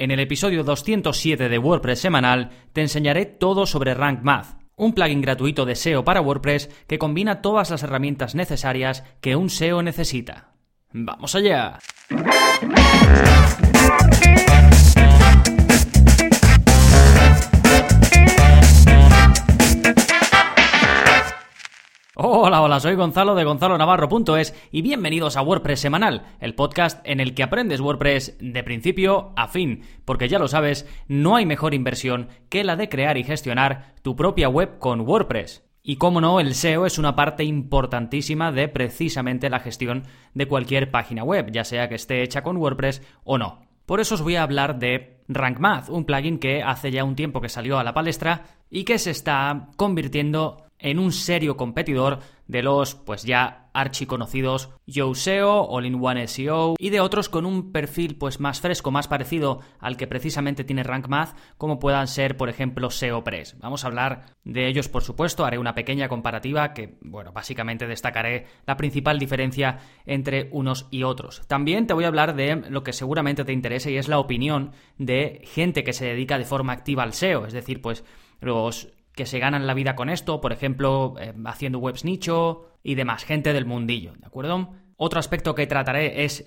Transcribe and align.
En 0.00 0.12
el 0.12 0.20
episodio 0.20 0.62
207 0.62 1.48
de 1.48 1.58
WordPress 1.58 1.98
semanal 1.98 2.50
te 2.72 2.82
enseñaré 2.82 3.26
todo 3.26 3.66
sobre 3.66 3.94
Rank 3.94 4.20
Math, 4.22 4.56
un 4.76 4.92
plugin 4.92 5.20
gratuito 5.20 5.66
de 5.66 5.74
SEO 5.74 6.04
para 6.04 6.20
WordPress 6.20 6.70
que 6.86 7.00
combina 7.00 7.42
todas 7.42 7.70
las 7.70 7.82
herramientas 7.82 8.36
necesarias 8.36 9.02
que 9.20 9.34
un 9.34 9.50
SEO 9.50 9.82
necesita. 9.82 10.52
¡Vamos 10.92 11.34
allá! 11.34 11.80
Hola, 22.20 22.62
hola, 22.62 22.80
soy 22.80 22.96
Gonzalo 22.96 23.36
de 23.36 23.44
gonzalonavarro.es 23.44 24.52
y 24.72 24.82
bienvenidos 24.82 25.36
a 25.36 25.42
WordPress 25.42 25.78
Semanal, 25.78 26.26
el 26.40 26.56
podcast 26.56 27.00
en 27.04 27.20
el 27.20 27.32
que 27.32 27.44
aprendes 27.44 27.80
WordPress 27.80 28.36
de 28.40 28.64
principio 28.64 29.32
a 29.36 29.46
fin, 29.46 29.84
porque 30.04 30.28
ya 30.28 30.40
lo 30.40 30.48
sabes, 30.48 30.84
no 31.06 31.36
hay 31.36 31.46
mejor 31.46 31.74
inversión 31.74 32.26
que 32.48 32.64
la 32.64 32.74
de 32.74 32.88
crear 32.88 33.18
y 33.18 33.22
gestionar 33.22 33.94
tu 34.02 34.16
propia 34.16 34.48
web 34.48 34.80
con 34.80 35.02
WordPress. 35.02 35.64
Y 35.84 35.94
como 35.94 36.20
no, 36.20 36.40
el 36.40 36.56
SEO 36.56 36.86
es 36.86 36.98
una 36.98 37.14
parte 37.14 37.44
importantísima 37.44 38.50
de 38.50 38.66
precisamente 38.66 39.48
la 39.48 39.60
gestión 39.60 40.02
de 40.34 40.48
cualquier 40.48 40.90
página 40.90 41.22
web, 41.22 41.52
ya 41.52 41.62
sea 41.62 41.88
que 41.88 41.94
esté 41.94 42.24
hecha 42.24 42.42
con 42.42 42.56
WordPress 42.56 43.00
o 43.22 43.38
no. 43.38 43.60
Por 43.86 44.00
eso 44.00 44.16
os 44.16 44.22
voy 44.22 44.34
a 44.34 44.42
hablar 44.42 44.80
de 44.80 45.20
Rank 45.28 45.60
Math, 45.60 45.88
un 45.88 46.04
plugin 46.04 46.40
que 46.40 46.64
hace 46.64 46.90
ya 46.90 47.04
un 47.04 47.14
tiempo 47.14 47.40
que 47.40 47.48
salió 47.48 47.78
a 47.78 47.84
la 47.84 47.94
palestra 47.94 48.42
y 48.70 48.82
que 48.82 48.98
se 48.98 49.12
está 49.12 49.68
convirtiendo 49.76 50.67
en 50.78 50.98
un 50.98 51.12
serio 51.12 51.56
competidor 51.56 52.20
de 52.46 52.62
los 52.62 52.94
pues 52.94 53.24
ya 53.24 53.68
archiconocidos 53.74 54.70
YoSeo, 54.86 55.62
All-in-One 55.68 56.26
SEO 56.26 56.74
y 56.78 56.90
de 56.90 57.00
otros 57.00 57.28
con 57.28 57.46
un 57.46 57.70
perfil 57.70 58.16
pues 58.16 58.40
más 58.40 58.60
fresco, 58.60 58.90
más 58.90 59.06
parecido 59.06 59.60
al 59.78 59.96
que 59.96 60.06
precisamente 60.06 60.64
tiene 60.64 60.82
Rank 60.82 61.08
Math, 61.08 61.36
como 61.58 61.78
puedan 61.78 62.08
ser 62.08 62.36
por 62.36 62.48
ejemplo 62.48 62.90
SEOpress. 62.90 63.58
Vamos 63.60 63.84
a 63.84 63.88
hablar 63.88 64.34
de 64.44 64.66
ellos 64.66 64.88
por 64.88 65.02
supuesto, 65.02 65.44
haré 65.44 65.58
una 65.58 65.74
pequeña 65.74 66.08
comparativa 66.08 66.72
que 66.72 66.98
bueno, 67.02 67.32
básicamente 67.32 67.86
destacaré 67.86 68.46
la 68.66 68.76
principal 68.76 69.18
diferencia 69.18 69.78
entre 70.06 70.48
unos 70.50 70.88
y 70.90 71.02
otros. 71.02 71.42
También 71.46 71.86
te 71.86 71.94
voy 71.94 72.04
a 72.04 72.08
hablar 72.08 72.34
de 72.34 72.56
lo 72.56 72.82
que 72.82 72.94
seguramente 72.94 73.44
te 73.44 73.52
interese 73.52 73.92
y 73.92 73.98
es 73.98 74.08
la 74.08 74.18
opinión 74.18 74.72
de 74.96 75.42
gente 75.44 75.84
que 75.84 75.92
se 75.92 76.06
dedica 76.06 76.38
de 76.38 76.44
forma 76.44 76.72
activa 76.72 77.02
al 77.02 77.12
SEO, 77.12 77.46
es 77.46 77.52
decir, 77.52 77.82
pues 77.82 78.04
los 78.40 78.88
que 79.18 79.26
se 79.26 79.40
ganan 79.40 79.66
la 79.66 79.74
vida 79.74 79.96
con 79.96 80.10
esto, 80.10 80.40
por 80.40 80.52
ejemplo, 80.52 81.16
eh, 81.18 81.34
haciendo 81.44 81.80
webs 81.80 82.04
nicho 82.04 82.70
y 82.84 82.94
demás, 82.94 83.24
gente 83.24 83.52
del 83.52 83.66
mundillo, 83.66 84.12
¿de 84.16 84.24
acuerdo? 84.24 84.68
Otro 84.96 85.18
aspecto 85.18 85.56
que 85.56 85.66
trataré 85.66 86.24
es 86.24 86.44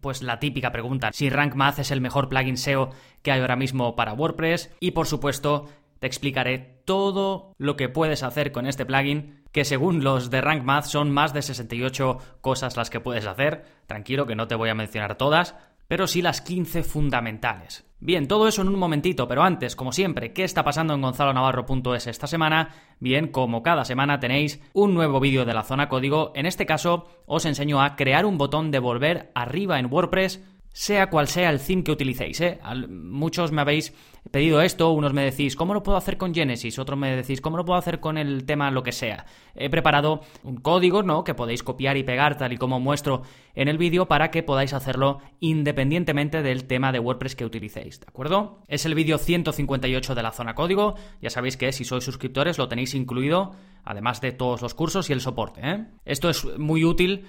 pues 0.00 0.20
la 0.20 0.40
típica 0.40 0.72
pregunta, 0.72 1.10
si 1.12 1.30
Rank 1.30 1.54
Math 1.54 1.78
es 1.78 1.92
el 1.92 2.00
mejor 2.00 2.28
plugin 2.28 2.56
SEO 2.56 2.90
que 3.22 3.30
hay 3.30 3.40
ahora 3.40 3.54
mismo 3.54 3.94
para 3.94 4.14
WordPress 4.14 4.74
y 4.80 4.90
por 4.90 5.06
supuesto 5.06 5.68
te 6.00 6.08
explicaré 6.08 6.82
todo 6.84 7.52
lo 7.56 7.76
que 7.76 7.88
puedes 7.88 8.24
hacer 8.24 8.50
con 8.50 8.66
este 8.66 8.84
plugin, 8.84 9.44
que 9.52 9.64
según 9.64 10.02
los 10.02 10.28
de 10.28 10.40
Rank 10.40 10.64
Math 10.64 10.86
son 10.86 11.12
más 11.12 11.32
de 11.32 11.42
68 11.42 12.18
cosas 12.40 12.76
las 12.76 12.90
que 12.90 13.00
puedes 13.00 13.26
hacer. 13.26 13.64
Tranquilo 13.86 14.26
que 14.26 14.34
no 14.34 14.48
te 14.48 14.56
voy 14.56 14.70
a 14.70 14.74
mencionar 14.74 15.16
todas, 15.16 15.54
pero 15.88 16.06
sí 16.06 16.22
las 16.22 16.40
15 16.42 16.84
fundamentales. 16.84 17.84
Bien, 18.00 18.28
todo 18.28 18.46
eso 18.46 18.62
en 18.62 18.68
un 18.68 18.78
momentito, 18.78 19.26
pero 19.26 19.42
antes, 19.42 19.74
como 19.74 19.90
siempre, 19.90 20.32
¿qué 20.32 20.44
está 20.44 20.62
pasando 20.62 20.94
en 20.94 21.02
gonzalonavarro.es 21.02 22.06
esta 22.06 22.28
semana? 22.28 22.68
Bien, 23.00 23.26
como 23.26 23.64
cada 23.64 23.84
semana 23.84 24.20
tenéis 24.20 24.62
un 24.72 24.94
nuevo 24.94 25.18
vídeo 25.18 25.44
de 25.44 25.54
la 25.54 25.64
zona 25.64 25.88
código. 25.88 26.30
En 26.36 26.46
este 26.46 26.64
caso, 26.64 27.08
os 27.26 27.44
enseño 27.44 27.82
a 27.82 27.96
crear 27.96 28.24
un 28.24 28.38
botón 28.38 28.70
de 28.70 28.78
volver 28.78 29.32
arriba 29.34 29.80
en 29.80 29.92
WordPress 29.92 30.44
sea 30.78 31.10
cual 31.10 31.26
sea 31.26 31.50
el 31.50 31.58
theme 31.58 31.82
que 31.82 31.90
utilicéis. 31.90 32.40
¿eh? 32.40 32.60
Muchos 32.88 33.50
me 33.50 33.62
habéis 33.62 33.92
pedido 34.30 34.60
esto, 34.60 34.92
unos 34.92 35.12
me 35.12 35.24
decís, 35.24 35.56
¿cómo 35.56 35.74
lo 35.74 35.82
puedo 35.82 35.98
hacer 35.98 36.16
con 36.16 36.32
Genesis? 36.32 36.78
Otros 36.78 36.96
me 36.96 37.16
decís, 37.16 37.40
¿cómo 37.40 37.56
lo 37.56 37.64
puedo 37.64 37.80
hacer 37.80 37.98
con 37.98 38.16
el 38.16 38.44
tema 38.44 38.70
lo 38.70 38.84
que 38.84 38.92
sea? 38.92 39.26
He 39.56 39.70
preparado 39.70 40.20
un 40.44 40.58
código, 40.58 41.02
¿no? 41.02 41.24
Que 41.24 41.34
podéis 41.34 41.64
copiar 41.64 41.96
y 41.96 42.04
pegar 42.04 42.38
tal 42.38 42.52
y 42.52 42.58
como 42.58 42.78
muestro 42.78 43.22
en 43.56 43.66
el 43.66 43.76
vídeo 43.76 44.06
para 44.06 44.30
que 44.30 44.44
podáis 44.44 44.72
hacerlo 44.72 45.18
independientemente 45.40 46.42
del 46.44 46.68
tema 46.68 46.92
de 46.92 47.00
WordPress 47.00 47.34
que 47.34 47.44
utilicéis, 47.44 47.98
¿de 47.98 48.06
acuerdo? 48.06 48.62
Es 48.68 48.86
el 48.86 48.94
vídeo 48.94 49.18
158 49.18 50.14
de 50.14 50.22
la 50.22 50.30
zona 50.30 50.54
código, 50.54 50.94
ya 51.20 51.30
sabéis 51.30 51.56
que 51.56 51.72
si 51.72 51.84
sois 51.84 52.04
suscriptores 52.04 52.56
lo 52.56 52.68
tenéis 52.68 52.94
incluido, 52.94 53.50
además 53.82 54.20
de 54.20 54.30
todos 54.30 54.62
los 54.62 54.74
cursos 54.74 55.10
y 55.10 55.12
el 55.12 55.20
soporte, 55.20 55.60
¿eh? 55.64 55.86
Esto 56.04 56.30
es 56.30 56.44
muy 56.56 56.84
útil 56.84 57.26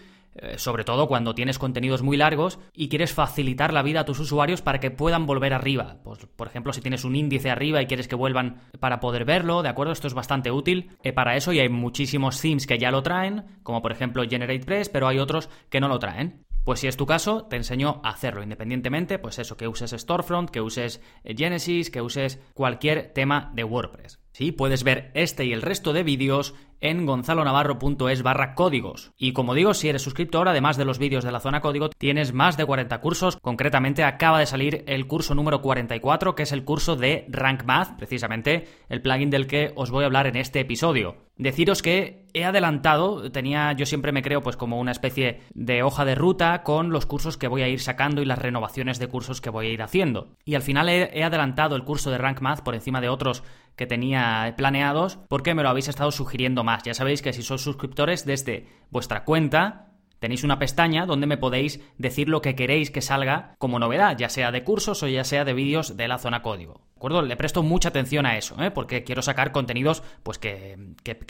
sobre 0.57 0.83
todo 0.83 1.07
cuando 1.07 1.35
tienes 1.35 1.59
contenidos 1.59 2.01
muy 2.01 2.17
largos 2.17 2.59
y 2.73 2.89
quieres 2.89 3.13
facilitar 3.13 3.73
la 3.73 3.81
vida 3.81 4.01
a 4.01 4.05
tus 4.05 4.19
usuarios 4.19 4.61
para 4.61 4.79
que 4.79 4.91
puedan 4.91 5.25
volver 5.25 5.53
arriba. 5.53 5.97
Pues, 6.03 6.25
por 6.35 6.47
ejemplo, 6.47 6.73
si 6.73 6.81
tienes 6.81 7.03
un 7.03 7.15
índice 7.15 7.49
arriba 7.49 7.81
y 7.81 7.87
quieres 7.87 8.07
que 8.07 8.15
vuelvan 8.15 8.61
para 8.79 8.99
poder 8.99 9.25
verlo, 9.25 9.61
¿de 9.61 9.69
acuerdo? 9.69 9.93
Esto 9.93 10.07
es 10.07 10.13
bastante 10.13 10.51
útil 10.51 10.91
eh, 11.03 11.13
para 11.13 11.35
eso 11.35 11.53
y 11.53 11.59
hay 11.59 11.69
muchísimos 11.69 12.39
themes 12.41 12.67
que 12.67 12.77
ya 12.77 12.91
lo 12.91 13.03
traen, 13.03 13.45
como 13.63 13.81
por 13.81 13.91
ejemplo 13.91 14.23
GeneratePress, 14.27 14.89
pero 14.89 15.07
hay 15.07 15.19
otros 15.19 15.49
que 15.69 15.79
no 15.79 15.87
lo 15.87 15.99
traen. 15.99 16.45
Pues 16.63 16.81
si 16.81 16.87
es 16.87 16.97
tu 16.97 17.05
caso, 17.05 17.45
te 17.45 17.55
enseño 17.55 18.01
a 18.03 18.09
hacerlo 18.09 18.43
independientemente, 18.43 19.17
pues 19.17 19.39
eso, 19.39 19.57
que 19.57 19.67
uses 19.67 19.91
Storefront, 19.91 20.49
que 20.49 20.61
uses 20.61 21.01
eh, 21.23 21.33
Genesis, 21.35 21.89
que 21.89 22.01
uses 22.01 22.39
cualquier 22.53 23.11
tema 23.13 23.51
de 23.55 23.63
WordPress. 23.63 24.19
Sí, 24.31 24.51
puedes 24.51 24.83
ver 24.83 25.11
este 25.15 25.45
y 25.45 25.53
el 25.53 25.61
resto 25.61 25.93
de 25.93 26.03
vídeos 26.03 26.55
en 26.81 27.05
gonzalonavarro.es 27.05 28.23
barra 28.23 28.55
códigos. 28.55 29.11
Y 29.17 29.33
como 29.33 29.53
digo, 29.53 29.73
si 29.73 29.89
eres 29.89 30.01
suscriptor, 30.01 30.47
además 30.47 30.77
de 30.77 30.85
los 30.85 30.99
vídeos 30.99 31.23
de 31.23 31.31
la 31.31 31.39
zona 31.39 31.61
código, 31.61 31.89
tienes 31.89 32.33
más 32.33 32.57
de 32.57 32.65
40 32.65 33.01
cursos. 33.01 33.37
Concretamente 33.37 34.03
acaba 34.03 34.39
de 34.39 34.45
salir 34.45 34.83
el 34.87 35.07
curso 35.07 35.35
número 35.35 35.61
44, 35.61 36.35
que 36.35 36.43
es 36.43 36.51
el 36.51 36.63
curso 36.63 36.95
de 36.95 37.25
Rank 37.29 37.63
Math, 37.65 37.97
precisamente 37.97 38.67
el 38.87 39.01
plugin 39.01 39.29
del 39.29 39.47
que 39.47 39.73
os 39.75 39.91
voy 39.91 40.03
a 40.03 40.07
hablar 40.07 40.27
en 40.27 40.37
este 40.37 40.61
episodio. 40.61 41.17
Deciros 41.35 41.81
que 41.81 42.27
he 42.33 42.43
adelantado, 42.43 43.31
tenía, 43.31 43.71
yo 43.71 43.85
siempre 43.85 44.11
me 44.11 44.21
creo 44.21 44.41
pues 44.41 44.57
como 44.57 44.77
una 44.77 44.91
especie 44.91 45.39
de 45.53 45.83
hoja 45.83 46.03
de 46.03 46.15
ruta 46.15 46.63
con 46.63 46.89
los 46.89 47.05
cursos 47.05 47.37
que 47.37 47.47
voy 47.47 47.61
a 47.61 47.69
ir 47.69 47.79
sacando 47.79 48.21
y 48.21 48.25
las 48.25 48.39
renovaciones 48.39 48.99
de 48.99 49.07
cursos 49.07 49.39
que 49.39 49.49
voy 49.49 49.67
a 49.67 49.71
ir 49.71 49.81
haciendo. 49.81 50.35
Y 50.43 50.55
al 50.55 50.61
final 50.61 50.89
he, 50.89 51.17
he 51.17 51.23
adelantado 51.23 51.77
el 51.77 51.85
curso 51.85 52.11
de 52.11 52.17
Rank 52.17 52.41
Math 52.41 52.61
por 52.61 52.75
encima 52.75 52.99
de 52.99 53.07
otros 53.07 53.43
que 53.79 53.87
tenía 53.87 54.53
planeados 54.57 55.19
porque 55.29 55.55
me 55.55 55.63
lo 55.63 55.69
habéis 55.69 55.87
estado 55.87 56.11
sugiriendo 56.11 56.65
más. 56.65 56.83
Ya 56.83 56.93
sabéis 56.93 57.21
que 57.21 57.31
si 57.31 57.43
sois 57.43 57.61
suscriptores 57.61 58.25
desde 58.25 58.67
vuestra 58.91 59.23
cuenta 59.23 59.93
tenéis 60.19 60.43
una 60.43 60.59
pestaña 60.59 61.05
donde 61.05 61.27
me 61.27 61.37
podéis 61.37 61.79
decir 61.97 62.27
lo 62.27 62.41
que 62.41 62.55
queréis 62.55 62.91
que 62.91 62.99
salga 62.99 63.55
como 63.57 63.79
novedad, 63.79 64.17
ya 64.17 64.27
sea 64.27 64.51
de 64.51 64.65
cursos 64.65 65.01
o 65.01 65.07
ya 65.07 65.23
sea 65.23 65.45
de 65.45 65.53
vídeos 65.53 65.95
de 65.95 66.09
la 66.09 66.17
zona 66.17 66.41
código 66.41 66.88
acuerdo? 66.99 67.21
Le 67.21 67.37
presto 67.37 67.63
mucha 67.63 67.89
atención 67.89 68.25
a 68.25 68.37
eso, 68.37 68.61
¿eh? 68.61 68.71
porque 68.71 69.03
quiero 69.03 69.21
sacar 69.21 69.51
contenidos 69.51 70.03
pues 70.21 70.37
que, 70.37 70.77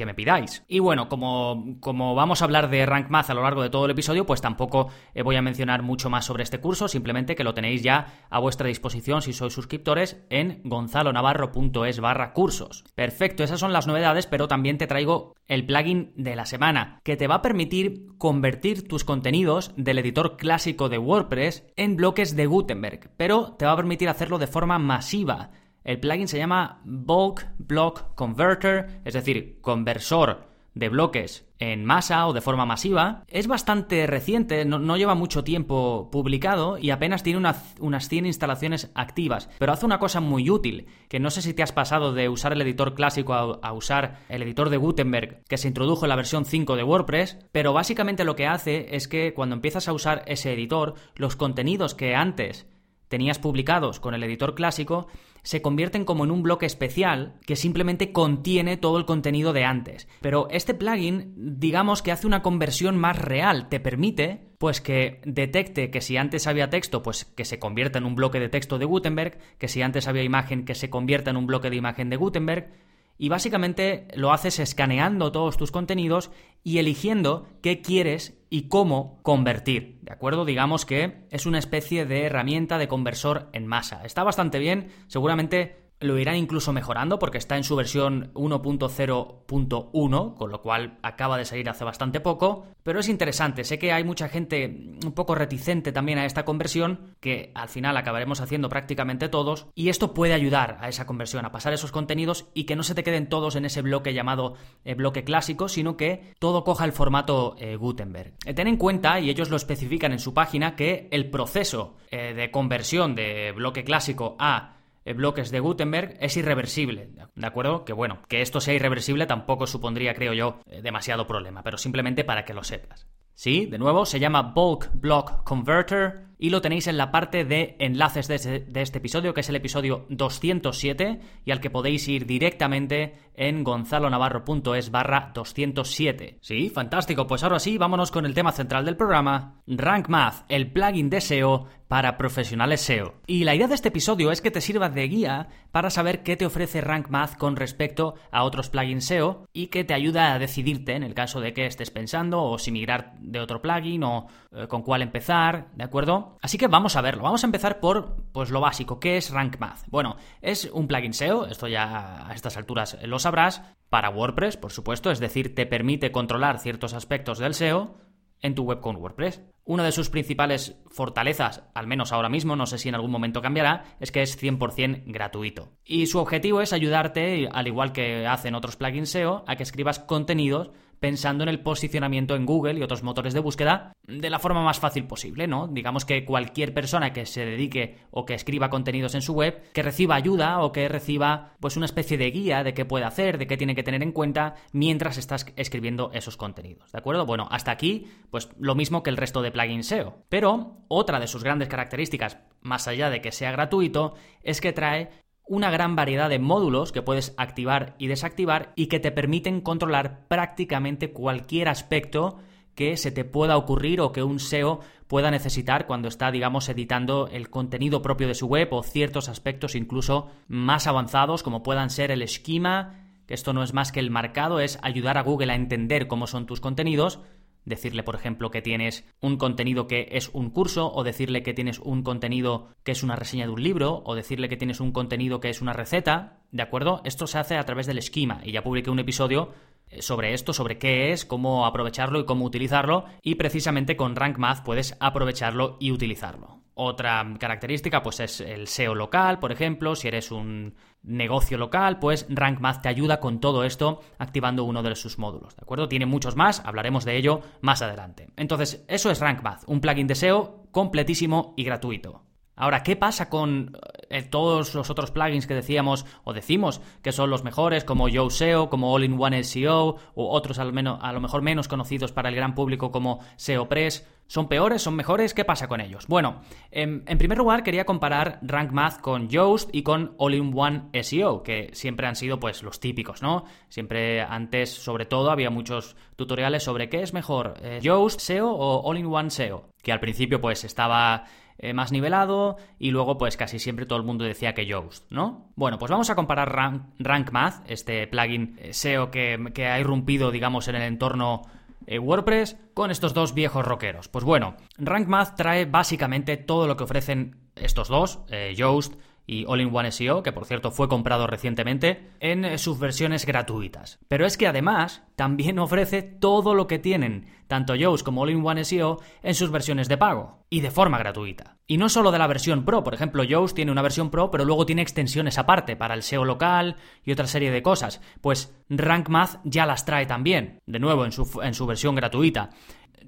me 0.06 0.14
pidáis. 0.16 0.64
Y 0.68 0.80
bueno, 0.80 1.08
como, 1.08 1.78
como, 1.80 2.16
vamos 2.16 2.42
a 2.42 2.46
hablar 2.46 2.70
de 2.70 2.86
Rank 2.86 3.10
Math 3.10 3.30
a 3.30 3.36
lo 3.36 3.44
largo 3.44 3.62
de 3.62 3.70
todo 3.70 3.86
el 3.86 3.92
episodio, 3.92 4.26
pues 4.26 4.42
tampoco 4.42 4.90
eh, 5.14 5.22
voy 5.22 5.36
a 5.36 5.42
mencionar 5.42 5.84
mucho 5.84 6.10
más 6.10 6.26
sobre 6.26 6.44
este 6.44 6.60
curso, 6.60 6.88
simplemente 6.88 7.36
que 7.36 7.44
lo 7.44 7.54
tenéis 7.54 7.84
ya 7.84 8.26
a 8.30 8.40
vuestra 8.40 8.68
disposición 8.68 9.22
si 9.22 9.32
sois 9.32 9.54
suscriptores 9.54 10.24
en 10.30 10.62
gonzalonavarro.es 10.64 12.00
barra 12.00 12.34
cursos. 12.34 12.84
Perfecto, 12.96 13.44
esas 13.44 13.60
son 13.60 13.72
las 13.72 13.86
novedades, 13.86 14.26
pero 14.26 14.48
también 14.48 14.78
te 14.78 14.88
traigo 14.88 15.36
el 15.48 15.66
plugin 15.66 16.14
de 16.16 16.36
la 16.36 16.46
semana, 16.46 17.00
que 17.04 17.18
te 17.18 17.28
va 17.28 17.36
a 17.36 17.42
permitir 17.42 18.08
convertir 18.18 18.88
tus 18.88 19.04
contenidos 19.04 19.72
del 19.76 20.00
editor 20.00 20.38
clásico 20.38 20.90
de 20.90 20.98
WordPress 20.98 21.64
en 21.76 21.96
bloques 21.96 22.36
de 22.36 22.46
Gutenberg, 22.46 23.12
pero 23.18 23.54
te 23.58 23.66
va 23.66 23.74
a 23.74 23.78
permitir 23.78 24.10
hacerlo 24.10 24.38
de 24.38 24.48
forma 24.48 24.80
masiva. 24.80 25.52
El 25.84 26.00
plugin 26.00 26.28
se 26.28 26.38
llama 26.38 26.82
Bulk 26.84 27.48
Block 27.58 28.16
Converter, 28.16 29.02
es 29.06 29.14
decir, 29.14 29.60
conversor 29.62 30.50
de 30.74 30.90
bloques 30.90 31.46
en 31.60 31.84
masa 31.84 32.26
o 32.28 32.34
de 32.34 32.42
forma 32.42 32.66
masiva. 32.66 33.24
Es 33.28 33.48
bastante 33.48 34.08
reciente, 34.08 34.64
no, 34.66 34.98
lleva 34.98 35.14
mucho 35.14 35.44
tiempo 35.44 36.10
publicado 36.12 36.78
y 36.78 36.92
apenas 36.92 37.22
tiene 37.22 37.52
unas 37.80 38.08
100 38.10 38.26
instalaciones 38.26 38.92
activas. 38.96 39.50
Pero 39.60 39.74
hace 39.74 39.86
una 39.86 40.00
cosa 40.00 40.22
muy 40.22 40.50
útil, 40.50 40.88
que 41.10 41.20
no 41.20 41.30
sé 41.30 41.42
si 41.42 41.54
te 41.54 41.64
has 41.64 41.74
pasado 41.74 42.14
de 42.14 42.30
usar 42.30 42.54
el 42.54 42.62
editor 42.62 42.96
clásico 42.96 43.34
a, 43.34 43.60
a 43.62 43.74
usar 43.74 44.20
el 44.30 44.42
editor 44.42 44.70
de 44.70 44.78
Gutenberg 44.78 45.44
que 45.48 45.58
se 45.58 45.68
introdujo 45.68 46.06
en 46.06 46.10
la 46.10 46.16
versión 46.16 46.46
5 46.46 46.76
de 46.76 46.84
WordPress, 46.84 47.38
pero 47.52 47.74
básicamente 47.74 48.24
lo 48.24 48.36
que 48.36 48.48
hace 48.48 48.96
es 48.96 49.08
que 49.08 49.34
cuando 49.34 49.56
empiezas 49.56 49.88
a 49.88 49.94
usar 49.94 50.24
ese 50.28 50.54
editor, 50.54 50.94
los 51.16 51.36
contenidos 51.36 51.94
que 51.94 52.16
antes 52.16 52.68
tenías 53.10 53.40
publicados 53.40 54.00
con 54.00 54.14
el 54.14 54.24
editor 54.24 54.56
clásico 54.56 55.08
se 55.44 55.62
convierten 55.62 56.06
como 56.06 56.24
en 56.24 56.32
un 56.32 56.44
bloque 56.44 56.66
especial 56.66 57.40
que 57.46 57.56
simplemente 57.56 58.12
contiene 58.12 58.78
todo 58.78 58.98
el 58.98 59.06
contenido 59.06 59.54
de 59.54 59.66
antes. 59.66 60.08
Pero 60.22 60.48
este 60.52 60.74
plugin, 60.74 61.34
digamos 61.60 62.02
que 62.02 62.12
hace 62.12 62.28
una 62.28 62.42
conversión 62.42 62.98
más 62.98 63.18
real, 63.18 63.70
te 63.70 63.80
permite 63.80 64.50
pues 64.58 64.82
que 64.82 65.22
detecte 65.26 65.90
que 65.90 66.02
si 66.02 66.18
antes 66.18 66.46
había 66.46 66.70
texto, 66.70 67.02
pues 67.02 67.24
que 67.24 67.46
se 67.46 67.60
convierta 67.60 67.98
en 67.98 68.06
un 68.06 68.16
bloque 68.16 68.42
de 68.42 68.50
texto 68.50 68.78
de 68.78 68.86
Gutenberg, 68.86 69.38
que 69.58 69.70
si 69.70 69.82
antes 69.82 70.08
había 70.08 70.24
imagen, 70.24 70.66
que 70.66 70.76
se 70.76 70.90
convierta 70.90 71.32
en 71.32 71.38
un 71.38 71.48
bloque 71.48 71.70
de 71.70 71.78
imagen 71.78 72.10
de 72.10 72.18
Gutenberg, 72.18 72.70
y 73.18 73.30
básicamente 73.30 74.08
lo 74.16 74.32
haces 74.32 74.60
escaneando 74.60 75.32
todos 75.32 75.58
tus 75.58 75.72
contenidos 75.72 76.32
y 76.64 76.80
eligiendo 76.80 77.48
qué 77.62 77.82
quieres 77.82 78.39
y 78.50 78.68
cómo 78.68 79.20
convertir. 79.24 80.00
¿De 80.02 80.12
acuerdo? 80.12 80.46
Digamos 80.46 80.86
que 80.86 81.28
es 81.30 81.46
una 81.46 81.60
especie 81.60 82.06
de 82.06 82.26
herramienta 82.26 82.78
de 82.78 82.88
conversor 82.88 83.50
en 83.54 83.68
masa. 83.68 84.04
Está 84.06 84.24
bastante 84.24 84.60
bien, 84.60 84.92
seguramente 85.08 85.89
lo 86.00 86.18
irán 86.18 86.38
incluso 86.38 86.74
mejorando 86.74 87.20
porque 87.20 87.38
está 87.38 87.58
en 87.58 87.64
su 87.64 87.76
versión 87.76 88.32
1.0.1, 88.34 90.36
con 90.36 90.52
lo 90.52 90.62
cual 90.62 90.98
acaba 91.04 91.38
de 91.38 91.46
salir 91.46 91.70
hace 91.70 91.84
bastante 91.84 92.22
poco, 92.22 92.66
pero 92.84 93.02
es 93.02 93.10
interesante, 93.10 93.64
sé 93.64 93.78
que 93.78 93.92
hay 93.92 94.04
mucha 94.04 94.30
gente 94.30 94.96
un 95.06 95.12
poco 95.14 95.36
reticente 95.36 95.92
también 95.92 96.18
a 96.20 96.26
esta 96.26 96.46
conversión, 96.46 97.16
que 97.20 97.52
al 97.54 97.70
final 97.70 97.98
acabaremos 97.98 98.40
haciendo 98.40 98.70
prácticamente 98.70 99.28
todos, 99.28 99.68
y 99.76 99.90
esto 99.90 100.14
puede 100.14 100.34
ayudar 100.34 100.78
a 100.80 100.88
esa 100.88 101.06
conversión, 101.06 101.46
a 101.46 101.52
pasar 101.52 101.74
esos 101.74 101.92
contenidos 101.92 102.46
y 102.54 102.64
que 102.64 102.78
no 102.78 102.84
se 102.84 102.96
te 102.96 103.04
queden 103.04 103.28
todos 103.28 103.56
en 103.56 103.66
ese 103.66 103.82
bloque 103.82 104.14
llamado 104.14 104.56
eh, 104.86 104.96
bloque 104.96 105.24
clásico, 105.24 105.68
sino 105.68 105.98
que 105.98 106.34
todo 106.40 106.64
coja 106.64 106.86
el 106.86 106.94
formato 106.94 107.56
eh, 107.60 107.76
Gutenberg. 107.76 108.34
Eh, 108.46 108.54
ten 108.54 108.68
en 108.68 108.78
cuenta, 108.78 109.20
y 109.20 109.30
ellos 109.30 109.50
lo 109.50 109.58
especifican 109.58 110.14
en 110.14 110.20
su 110.20 110.34
página, 110.34 110.76
que 110.76 111.08
el 111.12 111.30
proceso 111.30 111.98
de 112.10 112.50
conversión 112.50 113.14
de 113.14 113.52
bloque 113.52 113.84
clásico 113.84 114.36
a 114.40 114.79
bloques 115.14 115.52
de 115.52 115.60
Gutenberg 115.60 116.18
es 116.20 116.38
irreversible, 116.38 117.12
¿de 117.36 117.48
acuerdo? 117.48 117.86
Que 117.86 117.94
bueno, 117.94 118.22
que 118.28 118.42
esto 118.42 118.62
sea 118.62 118.74
irreversible 118.74 119.26
tampoco 119.26 119.68
supondría, 119.68 120.14
creo 120.14 120.34
yo, 120.34 120.60
eh, 120.66 120.82
demasiado 120.82 121.28
problema, 121.28 121.64
pero 121.64 121.78
simplemente 121.78 122.24
para 122.24 122.46
que 122.46 122.54
lo 122.54 122.64
sepas. 122.64 123.08
Sí, 123.34 123.66
de 123.66 123.78
nuevo, 123.78 124.06
se 124.06 124.20
llama 124.20 124.54
Bulk 124.54 124.90
Block 124.94 125.44
Converter 125.44 126.29
y 126.40 126.50
lo 126.50 126.62
tenéis 126.62 126.88
en 126.88 126.98
la 126.98 127.12
parte 127.12 127.44
de 127.44 127.76
enlaces 127.80 128.30
de 128.30 128.36
este, 128.74 128.98
episodio, 128.98 129.34
que 129.34 129.42
es 129.42 129.50
el 129.50 129.58
episodio 129.58 130.06
207 130.10 131.20
y 131.46 131.52
al 131.52 131.60
que 131.60 131.70
podéis 131.70 132.08
ir 132.08 132.26
directamente 132.26 133.18
en 133.36 133.64
gonzalonavarro.es 133.64 134.90
barra 134.90 135.32
207. 135.34 136.40
Sí, 136.42 136.70
fantástico. 136.70 137.28
Pues 137.28 137.44
ahora 137.44 137.60
sí, 137.60 137.78
vámonos 137.78 138.12
con 138.12 138.26
el 138.26 138.34
tema 138.34 138.54
central 138.54 138.86
del 138.86 138.96
programa, 138.96 139.62
Rank 139.68 140.08
Math, 140.08 140.46
el 140.48 140.72
plugin 140.72 141.10
de 141.10 141.20
SEO 141.20 141.68
para 141.90 142.18
profesionales 142.18 142.82
SEO. 142.82 143.16
Y 143.26 143.44
la 143.44 143.56
idea 143.56 143.68
de 143.68 143.76
este 143.76 143.90
episodio 143.90 144.32
es 144.32 144.42
que 144.42 144.52
te 144.52 144.62
sirva 144.62 144.90
de 144.90 145.08
guía 145.08 145.48
para 145.72 145.90
saber 145.90 146.22
qué 146.22 146.38
te 146.38 146.46
ofrece 146.46 146.82
Rank 146.82 147.10
Math 147.10 147.36
con 147.36 147.56
respecto 147.56 148.14
a 148.32 148.44
otros 148.44 148.70
plugins 148.70 149.06
SEO 149.06 149.48
y 149.52 149.68
que 149.68 149.84
te 149.84 149.96
ayuda 149.96 150.34
a 150.34 150.40
decidirte 150.40 150.94
en 150.94 151.04
el 151.04 151.16
caso 151.16 151.42
de 151.42 151.54
que 151.54 151.66
estés 151.66 151.90
pensando 151.90 152.44
o 152.44 152.60
si 152.60 152.72
migrar 152.72 153.16
de 153.20 153.40
otro 153.40 153.62
plugin 153.62 154.04
o 154.04 154.28
eh, 154.52 154.68
con 154.68 154.84
cuál 154.84 155.02
empezar, 155.02 155.70
¿de 155.76 155.84
acuerdo? 155.84 156.29
Así 156.42 156.58
que 156.58 156.68
vamos 156.68 156.96
a 156.96 157.02
verlo. 157.02 157.24
Vamos 157.24 157.44
a 157.44 157.48
empezar 157.48 157.80
por 157.80 158.24
pues, 158.32 158.50
lo 158.50 158.62
básico. 158.62 159.00
¿Qué 159.00 159.18
es 159.18 159.32
Rank 159.32 159.58
Math? 159.60 159.86
Bueno, 159.88 160.18
es 160.42 160.70
un 160.74 160.88
plugin 160.88 161.14
SEO, 161.14 161.48
esto 161.48 161.68
ya 161.68 162.28
a 162.28 162.34
estas 162.34 162.58
alturas 162.58 162.98
lo 163.04 163.20
sabrás, 163.20 163.62
para 163.90 164.10
WordPress, 164.10 164.58
por 164.58 164.72
supuesto, 164.72 165.12
es 165.12 165.20
decir, 165.20 165.56
te 165.56 165.66
permite 165.66 166.12
controlar 166.12 166.60
ciertos 166.60 166.94
aspectos 166.94 167.40
del 167.40 167.56
SEO 167.56 167.98
en 168.42 168.56
tu 168.56 168.64
web 168.64 168.80
con 168.80 168.96
WordPress. 168.96 169.42
Una 169.66 169.84
de 169.84 169.92
sus 169.92 170.10
principales 170.10 170.76
fortalezas, 170.90 171.64
al 171.76 171.88
menos 171.88 172.12
ahora 172.12 172.30
mismo, 172.30 172.56
no 172.56 172.66
sé 172.66 172.78
si 172.78 172.90
en 172.90 172.96
algún 172.96 173.12
momento 173.12 173.42
cambiará, 173.42 173.96
es 174.00 174.12
que 174.12 174.22
es 174.22 174.42
100% 174.42 175.04
gratuito. 175.06 175.74
Y 175.84 176.08
su 176.08 176.20
objetivo 176.20 176.62
es 176.62 176.74
ayudarte, 176.74 177.50
al 177.52 177.68
igual 177.68 177.92
que 177.92 178.26
hacen 178.26 178.56
otros 178.56 178.78
plugins 178.78 179.10
SEO, 179.10 179.44
a 179.46 179.56
que 179.56 179.64
escribas 179.64 180.00
contenidos 180.00 180.72
pensando 181.00 181.44
en 181.44 181.50
el 181.50 181.62
posicionamiento 181.62 182.36
en 182.36 182.46
Google 182.46 182.80
y 182.80 182.84
otros 182.84 183.04
motores 183.04 183.34
de 183.34 183.40
búsqueda 183.40 183.94
de 184.08 184.30
la 184.30 184.40
forma 184.40 184.64
más 184.64 184.80
fácil 184.80 185.06
posible, 185.06 185.48
¿no? 185.48 185.68
Digamos 185.68 186.06
que 186.06 186.26
cualquier 186.26 186.74
persona 186.74 187.14
que 187.14 187.26
se 187.26 187.46
dedique 187.46 187.98
o 188.12 188.26
que 188.26 188.34
escriba 188.34 188.70
contenidos 188.70 189.16
en 189.16 189.22
su 189.22 189.34
web, 189.34 189.72
que 189.72 189.84
reciba 189.84 190.16
ayuda 190.16 190.60
o 190.60 190.72
que 190.72 190.90
reciba 190.90 191.54
pues 191.60 191.78
una 191.78 191.86
especie 191.86 192.18
de 192.18 192.32
guía 192.32 192.64
de 192.64 192.74
qué 192.74 192.86
puede 192.86 193.06
hacer, 193.06 193.38
de 193.38 193.48
qué 193.48 193.58
tiene 193.58 193.76
que 193.76 193.84
tener 193.84 194.04
en 194.04 194.12
cuenta 194.12 194.56
mientras 194.72 195.18
estás 195.18 195.46
escribiendo 195.56 196.12
esos 196.14 196.38
contenidos, 196.38 196.92
¿de 196.92 196.98
acuerdo? 196.98 197.26
Bueno, 197.26 197.48
hasta 197.52 197.72
aquí 197.72 198.08
pues 198.32 198.50
lo 198.60 198.76
mismo 198.76 199.04
que 199.04 199.10
el 199.10 199.18
resto 199.18 199.42
de 199.42 199.52
plugins 199.52 199.88
SEO, 199.88 200.24
pero 200.30 200.84
otra 200.88 201.20
de 201.20 201.28
sus 201.28 201.44
grandes 201.44 201.68
características 201.68 202.40
más 202.62 202.88
allá 202.88 203.10
de 203.10 203.22
que 203.22 203.32
sea 203.32 203.52
gratuito, 203.52 204.16
es 204.44 204.62
que 204.62 204.74
trae 204.74 205.10
una 205.50 205.72
gran 205.72 205.96
variedad 205.96 206.30
de 206.30 206.40
módulos 206.40 206.92
que 206.92 207.02
puedes 207.02 207.34
activar 207.36 207.96
y 207.98 208.08
desactivar 208.08 208.72
y 208.76 208.88
que 208.88 209.00
te 209.00 209.12
permiten 209.12 209.62
controlar 209.62 210.28
prácticamente 210.28 211.12
cualquier 211.12 211.68
aspecto 211.68 212.38
que 212.76 212.96
se 212.96 213.12
te 213.12 213.26
pueda 213.26 213.58
ocurrir 213.58 214.00
o 214.00 214.14
que 214.14 214.24
un 214.24 214.40
SEO 214.40 214.80
pueda 215.08 215.32
necesitar 215.32 215.88
cuando 215.88 216.08
está, 216.08 216.32
digamos, 216.32 216.70
editando 216.70 217.28
el 217.32 217.50
contenido 217.50 218.02
propio 218.02 218.28
de 218.28 218.36
su 218.36 218.46
web 218.46 218.70
o 218.72 218.84
ciertos 218.84 219.28
aspectos 219.28 219.76
incluso 219.76 220.30
más 220.48 220.86
avanzados 220.86 221.42
como 221.42 221.64
puedan 221.64 221.90
ser 221.90 222.12
el 222.12 222.22
esquema, 222.22 223.08
que 223.26 223.34
esto 223.34 223.52
no 223.52 223.64
es 223.64 223.74
más 223.74 223.92
que 223.92 224.00
el 224.00 224.12
marcado, 224.12 224.60
es 224.60 224.78
ayudar 224.84 225.18
a 225.18 225.24
Google 225.24 225.52
a 225.52 225.56
entender 225.56 226.08
cómo 226.08 226.28
son 226.28 226.46
tus 226.46 226.62
contenidos 226.62 227.20
decirle, 227.66 228.04
por 228.04 228.16
ejemplo, 228.16 228.52
que 228.52 228.62
tienes 228.62 229.06
un 229.22 229.38
contenido 229.38 229.88
que 229.88 230.10
es 230.12 230.30
un 230.34 230.50
curso, 230.50 230.92
o 230.92 231.04
decirle 231.04 231.44
que 231.44 231.54
tienes 231.54 231.80
un 231.80 232.04
contenido 232.04 232.70
que 232.84 232.92
es 232.92 233.04
una 233.04 233.16
reseña 233.16 233.46
de 233.46 233.52
un 233.52 233.64
libro, 233.64 234.02
o 234.06 234.16
decirle 234.16 234.50
que 234.50 234.58
tienes 234.58 234.80
un 234.80 234.92
contenido 234.92 235.40
que 235.40 235.50
es 235.50 235.62
una 235.62 235.74
receta, 235.74 236.42
¿de 236.52 236.64
acuerdo? 236.64 237.02
Esto 237.06 237.28
se 237.28 237.40
hace 237.40 237.58
a 237.58 237.66
través 237.66 237.88
del 237.88 237.98
esquema, 237.98 238.42
y 238.44 238.52
ya 238.52 238.64
publiqué 238.64 238.90
un 238.90 239.00
episodio 239.00 239.54
eh, 239.90 240.02
sobre 240.02 240.34
esto, 240.34 240.54
sobre 240.54 240.78
qué 240.78 241.12
es, 241.12 241.26
cómo 241.26 241.66
aprovecharlo 241.66 242.20
y 242.20 242.26
cómo 242.26 242.46
utilizarlo, 242.46 243.06
y 243.22 243.36
precisamente 243.36 243.96
con 243.96 244.16
Rank 244.16 244.38
Math 244.38 244.64
puedes 244.64 244.96
aprovecharlo 245.00 245.78
y 245.80 245.92
utilizarlo. 245.92 246.60
Otra 246.82 247.36
característica 247.38 248.02
pues 248.02 248.22
es 248.22 248.40
el 248.40 248.68
SEO 248.68 248.96
local, 248.96 249.40
por 249.40 249.52
ejemplo, 249.52 249.96
si 249.96 250.08
eres 250.08 250.32
un 250.32 250.76
negocio 251.04 251.58
local, 251.58 252.00
pues 252.00 252.26
Rank 252.30 252.60
Math 252.60 252.82
te 252.82 252.90
ayuda 252.90 253.20
con 253.20 253.40
todo 253.40 253.64
esto 253.64 254.02
activando 254.18 254.64
uno 254.64 254.84
de 254.84 254.96
sus 254.96 255.18
módulos, 255.18 255.56
¿de 255.56 255.62
acuerdo? 255.62 255.88
Tiene 255.88 256.06
muchos 256.06 256.36
más, 256.36 256.62
hablaremos 256.66 257.06
de 257.06 257.18
ello 257.18 257.42
más 257.62 257.82
adelante. 257.82 258.30
Entonces, 258.36 258.84
eso 258.88 259.10
es 259.12 259.20
Rank 259.20 259.42
Math, 259.42 259.64
un 259.68 259.82
plugin 259.82 260.08
de 260.08 260.16
SEO 260.16 260.68
completísimo 260.72 261.54
y 261.58 261.64
gratuito. 261.64 262.24
Ahora, 262.56 262.84
¿qué 262.84 262.98
pasa 262.98 263.30
con 263.30 263.78
eh, 264.10 264.24
todos 264.24 264.76
los 264.76 264.90
otros 264.90 265.12
plugins 265.12 265.48
que 265.48 265.54
decíamos 265.54 266.06
o 266.24 266.34
decimos 266.34 266.82
que 267.02 267.12
son 267.12 267.30
los 267.30 267.44
mejores, 267.44 267.84
como 267.84 268.10
Yoast 268.10 268.38
SEO, 268.38 268.70
como 268.70 268.94
All-in-One 268.94 269.44
SEO, 269.44 269.98
u 270.16 270.24
otros 270.24 270.60
al 270.60 270.74
menos, 270.74 271.00
a 271.02 271.12
lo 271.14 271.22
mejor 271.22 271.42
menos 271.42 271.68
conocidos 271.68 272.12
para 272.12 272.30
el 272.30 272.36
gran 272.36 272.56
público 272.56 272.92
como 272.92 273.20
SEOpress? 273.36 274.08
¿Son 274.28 274.48
peores? 274.48 274.84
¿Son 274.84 274.96
mejores? 274.96 275.34
¿Qué 275.34 275.44
pasa 275.44 275.68
con 275.68 275.82
ellos? 275.82 276.06
Bueno, 276.08 276.42
en, 276.70 277.04
en 277.08 277.18
primer 277.18 277.40
lugar 277.40 277.64
quería 277.64 277.86
comparar 277.86 278.38
Rank 278.44 278.72
Math 278.72 279.02
con 279.02 279.28
Yoast 279.28 279.70
y 279.74 279.82
con 279.82 280.14
All-in-One 280.18 280.90
SEO, 281.02 281.42
que 281.42 281.72
siempre 281.74 282.06
han 282.06 282.16
sido 282.16 282.40
pues 282.40 282.62
los 282.62 282.80
típicos, 282.80 283.24
¿no? 283.24 283.46
Siempre 283.70 284.22
antes, 284.22 284.70
sobre 284.70 285.08
todo, 285.08 285.32
había 285.32 285.50
muchos 285.50 285.96
tutoriales 286.16 286.62
sobre 286.62 286.90
qué 286.90 287.02
es 287.02 287.12
mejor, 287.12 287.56
eh, 287.64 287.80
Yoast 287.82 288.20
SEO 288.20 288.52
o 288.52 288.88
All-in-One 288.88 289.32
SEO, 289.32 289.70
que 289.82 289.92
al 289.92 290.00
principio 290.00 290.40
pues 290.40 290.64
estaba 290.64 291.26
eh, 291.62 291.74
más 291.74 291.92
nivelado 291.92 292.56
y 292.80 292.92
luego 292.92 293.18
pues 293.18 293.36
casi 293.36 293.60
siempre 293.60 293.86
todo 293.86 294.00
el 294.00 294.06
mundo 294.06 294.24
decía 294.24 294.54
que 294.54 294.66
Yoast, 294.66 295.12
¿no? 295.12 295.52
Bueno, 295.58 295.78
pues 295.78 295.92
vamos 295.92 296.10
a 296.10 296.16
comparar 296.16 296.56
Rank, 296.56 297.32
Math, 297.34 297.70
este 297.70 298.08
plugin 298.08 298.56
eh, 298.60 298.72
SEO 298.72 299.12
que, 299.12 299.52
que, 299.54 299.68
ha 299.68 299.78
irrumpido, 299.78 300.32
digamos, 300.32 300.70
en 300.70 300.76
el 300.76 300.84
entorno 300.84 301.42
eh, 301.86 302.00
WordPress, 302.00 302.56
con 302.74 302.92
estos 302.92 303.14
dos 303.14 303.34
viejos 303.34 303.66
rockeros. 303.66 304.08
Pues 304.08 304.24
bueno, 304.24 304.56
Rank 304.78 305.08
Math 305.10 305.36
trae 305.36 305.66
básicamente 305.66 306.38
todo 306.38 306.66
lo 306.66 306.78
que 306.78 306.86
ofrecen 306.86 307.36
estos 307.58 307.90
dos, 307.90 308.22
Yoast 308.56 308.94
y 309.30 309.46
All-in-One 309.48 309.92
SEO, 309.92 310.24
que 310.24 310.32
por 310.32 310.46
cierto 310.46 310.72
fue 310.72 310.90
comprado 310.90 311.28
recientemente, 311.28 312.10
en 312.20 312.46
eh, 312.46 312.58
sus 312.58 312.80
versiones 312.80 313.28
gratuitas. 313.28 314.00
Pero 314.08 314.26
es 314.26 314.38
que 314.38 314.48
además 314.48 315.04
también 315.16 315.60
ofrece 315.60 316.02
todo 316.02 316.56
lo 316.56 316.66
que 316.66 316.80
tienen 316.80 317.28
tanto 317.46 317.76
Yoast 317.76 318.04
como 318.04 318.22
All-in-One 318.22 318.66
SEO 318.66 319.00
en 319.22 319.36
sus 319.36 319.52
versiones 319.52 319.88
de 319.88 319.98
pago 319.98 320.46
y 320.50 320.62
de 320.62 320.72
forma 320.72 320.98
gratuita. 320.98 321.58
Y 321.68 321.78
no 321.78 321.90
solo 321.90 322.12
de 322.12 322.18
la 322.18 322.26
versión 322.26 322.66
Pro, 322.66 322.84
por 322.84 322.96
ejemplo, 322.96 323.24
Yoast 323.24 323.56
tiene 323.56 323.72
una 323.72 323.84
versión 323.84 324.10
Pro, 324.10 324.32
pero 324.32 324.46
luego 324.46 324.66
tiene 324.66 324.82
extensiones 324.82 325.38
aparte 325.38 325.76
para 325.76 325.94
el 325.94 326.02
SEO 326.02 326.26
local 326.26 326.78
y 327.06 327.12
otra 327.12 327.28
serie 327.28 327.52
de 327.52 327.62
cosas. 327.62 328.02
Pues 328.22 328.56
Rank 328.70 329.10
Math 329.10 329.42
ya 329.44 329.68
las 329.68 329.86
trae 329.86 330.08
también, 330.08 330.60
de 330.66 330.80
nuevo 330.80 331.06
en 331.06 331.12
su, 331.12 331.40
en 331.44 331.54
su 331.54 331.68
versión 331.68 331.94
gratuita. 331.94 332.50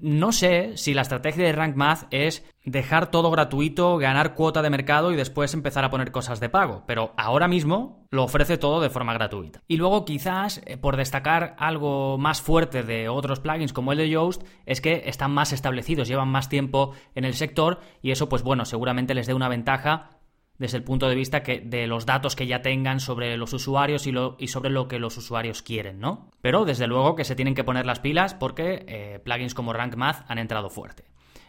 No 0.00 0.32
sé 0.32 0.76
si 0.76 0.94
la 0.94 1.02
estrategia 1.02 1.44
de 1.44 1.52
Rank 1.52 1.76
Math 1.76 2.08
es 2.10 2.44
dejar 2.64 3.10
todo 3.10 3.30
gratuito, 3.30 3.98
ganar 3.98 4.34
cuota 4.34 4.60
de 4.60 4.70
mercado 4.70 5.12
y 5.12 5.16
después 5.16 5.54
empezar 5.54 5.84
a 5.84 5.90
poner 5.90 6.10
cosas 6.10 6.40
de 6.40 6.48
pago, 6.48 6.82
pero 6.86 7.14
ahora 7.16 7.46
mismo 7.46 8.06
lo 8.10 8.24
ofrece 8.24 8.58
todo 8.58 8.80
de 8.80 8.90
forma 8.90 9.14
gratuita. 9.14 9.62
Y 9.68 9.76
luego 9.76 10.04
quizás, 10.04 10.60
eh, 10.66 10.76
por 10.76 10.96
destacar 10.96 11.54
algo 11.58 12.18
más 12.18 12.42
fuerte 12.42 12.82
de 12.82 13.08
otros 13.08 13.38
plugins 13.38 13.72
como 13.72 13.92
el 13.92 13.98
de 13.98 14.08
Yoast, 14.08 14.42
es 14.66 14.80
que 14.80 15.04
están 15.06 15.30
más 15.30 15.52
establecidos, 15.52 16.08
llevan 16.08 16.28
más 16.28 16.48
tiempo 16.48 16.94
en 17.14 17.24
el 17.24 17.34
sector 17.34 17.78
y 18.02 18.10
eso 18.10 18.28
pues 18.28 18.42
bueno, 18.42 18.64
seguramente 18.64 19.14
les 19.14 19.28
dé 19.28 19.34
una 19.34 19.48
ventaja 19.48 20.10
desde 20.58 20.76
el 20.76 20.84
punto 20.84 21.08
de 21.08 21.14
vista 21.14 21.40
de 21.40 21.86
los 21.86 22.06
datos 22.06 22.36
que 22.36 22.46
ya 22.46 22.62
tengan 22.62 23.00
sobre 23.00 23.36
los 23.36 23.52
usuarios 23.52 24.06
y, 24.06 24.48
sobre 24.48 24.70
lo 24.70 24.88
que 24.88 24.98
los 24.98 25.16
usuarios 25.16 25.62
quieren, 25.62 25.98
¿no? 25.98 26.30
Pero 26.40 26.64
desde 26.64 26.86
luego 26.86 27.16
que 27.16 27.24
se 27.24 27.34
tienen 27.34 27.54
que 27.54 27.64
poner 27.64 27.86
las 27.86 28.00
pilas 28.00 28.34
porque 28.34 28.84
eh, 28.86 29.20
plugins 29.24 29.54
como 29.54 29.72
Rank 29.72 29.96
Math 29.96 30.24
han 30.28 30.38
entrado 30.38 30.70
fuerte. 30.70 31.04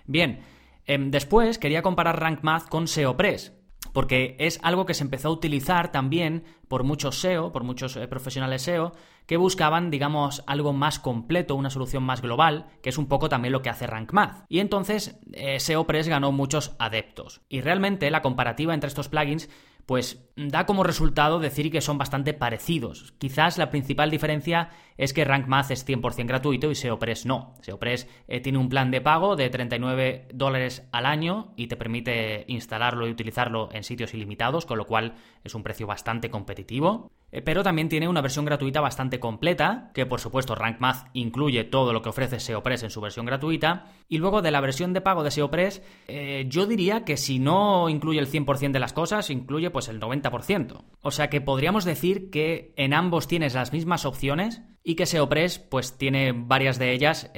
Bien, 0.05 0.41
em, 0.85 1.11
después 1.11 1.57
quería 1.57 1.81
comparar 1.81 2.19
Rank 2.19 2.39
Math 2.41 2.69
con 2.69 2.87
SEOpress. 2.87 3.53
Porque 3.93 4.35
es 4.39 4.59
algo 4.63 4.85
que 4.85 4.93
se 4.95 5.03
empezó 5.03 5.29
a 5.29 5.31
utilizar 5.31 5.91
también 5.91 6.43
por 6.67 6.83
muchos 6.83 7.19
SEO, 7.19 7.51
por 7.51 7.63
muchos 7.63 7.95
eh, 7.95 8.07
profesionales 8.07 8.63
SEO, 8.63 8.91
que 9.27 9.37
buscaban, 9.37 9.89
digamos, 9.89 10.43
algo 10.47 10.73
más 10.73 10.99
completo, 10.99 11.55
una 11.55 11.69
solución 11.69 12.03
más 12.03 12.21
global, 12.21 12.67
que 12.81 12.89
es 12.89 12.97
un 12.97 13.07
poco 13.07 13.29
también 13.29 13.53
lo 13.53 13.61
que 13.61 13.69
hace 13.69 13.87
Rank 13.87 14.11
Math. 14.11 14.45
Y 14.49 14.59
entonces 14.59 15.19
eh, 15.31 15.59
SEOpress 15.59 16.09
ganó 16.09 16.31
muchos 16.31 16.75
adeptos. 16.79 17.41
Y 17.47 17.61
realmente 17.61 18.11
la 18.11 18.21
comparativa 18.21 18.73
entre 18.73 18.89
estos 18.89 19.07
plugins 19.07 19.49
pues 19.85 20.29
da 20.35 20.65
como 20.65 20.83
resultado 20.83 21.39
decir 21.39 21.71
que 21.71 21.81
son 21.81 21.97
bastante 21.97 22.33
parecidos. 22.33 23.13
Quizás 23.17 23.57
la 23.57 23.69
principal 23.69 24.09
diferencia 24.09 24.69
es 24.97 25.13
que 25.13 25.25
Rank 25.25 25.47
Math 25.47 25.71
es 25.71 25.87
100% 25.87 26.25
gratuito 26.25 26.71
y 26.71 26.75
SEOpress 26.75 27.25
no. 27.25 27.55
SEOpress 27.61 28.07
eh, 28.27 28.39
tiene 28.39 28.57
un 28.57 28.69
plan 28.69 28.91
de 28.91 29.01
pago 29.01 29.35
de 29.35 29.49
39 29.49 30.29
dólares 30.33 30.87
al 30.91 31.05
año 31.05 31.53
y 31.55 31.67
te 31.67 31.75
permite 31.75 32.45
instalarlo 32.47 33.07
y 33.07 33.11
utilizarlo 33.11 33.69
en 33.73 33.83
sitios 33.83 34.13
ilimitados, 34.13 34.65
con 34.65 34.77
lo 34.77 34.85
cual 34.85 35.15
es 35.43 35.53
un 35.55 35.63
precio 35.63 35.87
bastante 35.87 36.29
competitivo. 36.29 37.11
Eh, 37.33 37.41
pero 37.41 37.63
también 37.63 37.89
tiene 37.89 38.07
una 38.07 38.21
versión 38.21 38.45
gratuita 38.45 38.79
bastante 38.79 39.19
completa, 39.19 39.89
que 39.95 40.05
por 40.05 40.21
supuesto 40.21 40.53
Rank 40.53 40.79
Math 40.79 41.07
incluye 41.13 41.63
todo 41.63 41.91
lo 41.91 42.03
que 42.03 42.09
ofrece 42.09 42.39
SEOpress 42.39 42.83
en 42.83 42.91
su 42.91 43.01
versión 43.01 43.25
gratuita. 43.25 43.87
Y 44.07 44.19
luego 44.19 44.43
de 44.43 44.51
la 44.51 44.61
versión 44.61 44.93
de 44.93 45.01
pago 45.01 45.23
de 45.23 45.31
SEOpress, 45.31 45.81
eh, 46.07 46.45
yo 46.47 46.67
diría 46.67 47.03
que 47.03 47.17
si 47.17 47.39
no 47.39 47.89
incluye 47.89 48.19
el 48.19 48.27
100% 48.27 48.71
de 48.71 48.79
las 48.79 48.93
cosas, 48.93 49.31
incluye 49.31 49.71
pues 49.71 49.89
el 49.89 49.99
90%. 49.99 50.83
O 51.01 51.09
sea 51.09 51.31
que 51.31 51.41
podríamos 51.41 51.85
decir 51.85 52.29
que 52.29 52.71
en 52.77 52.93
ambos 52.93 53.27
tienes 53.27 53.55
las 53.55 53.73
mismas 53.73 54.05
opciones 54.05 54.61
y 54.83 54.93
que 54.93 55.07
SEOpress 55.07 55.57
pues 55.57 55.97
tiene 55.97 56.33
varias 56.33 56.77
de 56.77 56.91
ellas 56.91 57.31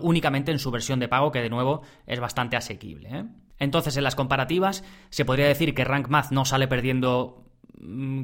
únicamente 0.00 0.52
en 0.52 0.60
su 0.60 0.70
versión 0.70 1.00
de 1.00 1.08
pago, 1.08 1.32
que 1.32 1.42
de 1.42 1.50
nuevo 1.50 1.82
es 2.06 2.20
bastante 2.20 2.56
asequible. 2.56 3.08
¿eh? 3.08 3.24
Entonces, 3.58 3.96
en 3.96 4.04
las 4.04 4.14
comparativas, 4.14 4.84
se 5.10 5.24
podría 5.24 5.48
decir 5.48 5.74
que 5.74 5.84
Rank 5.84 6.08
Math 6.08 6.30
no 6.30 6.44
sale 6.44 6.68
perdiendo 6.68 7.47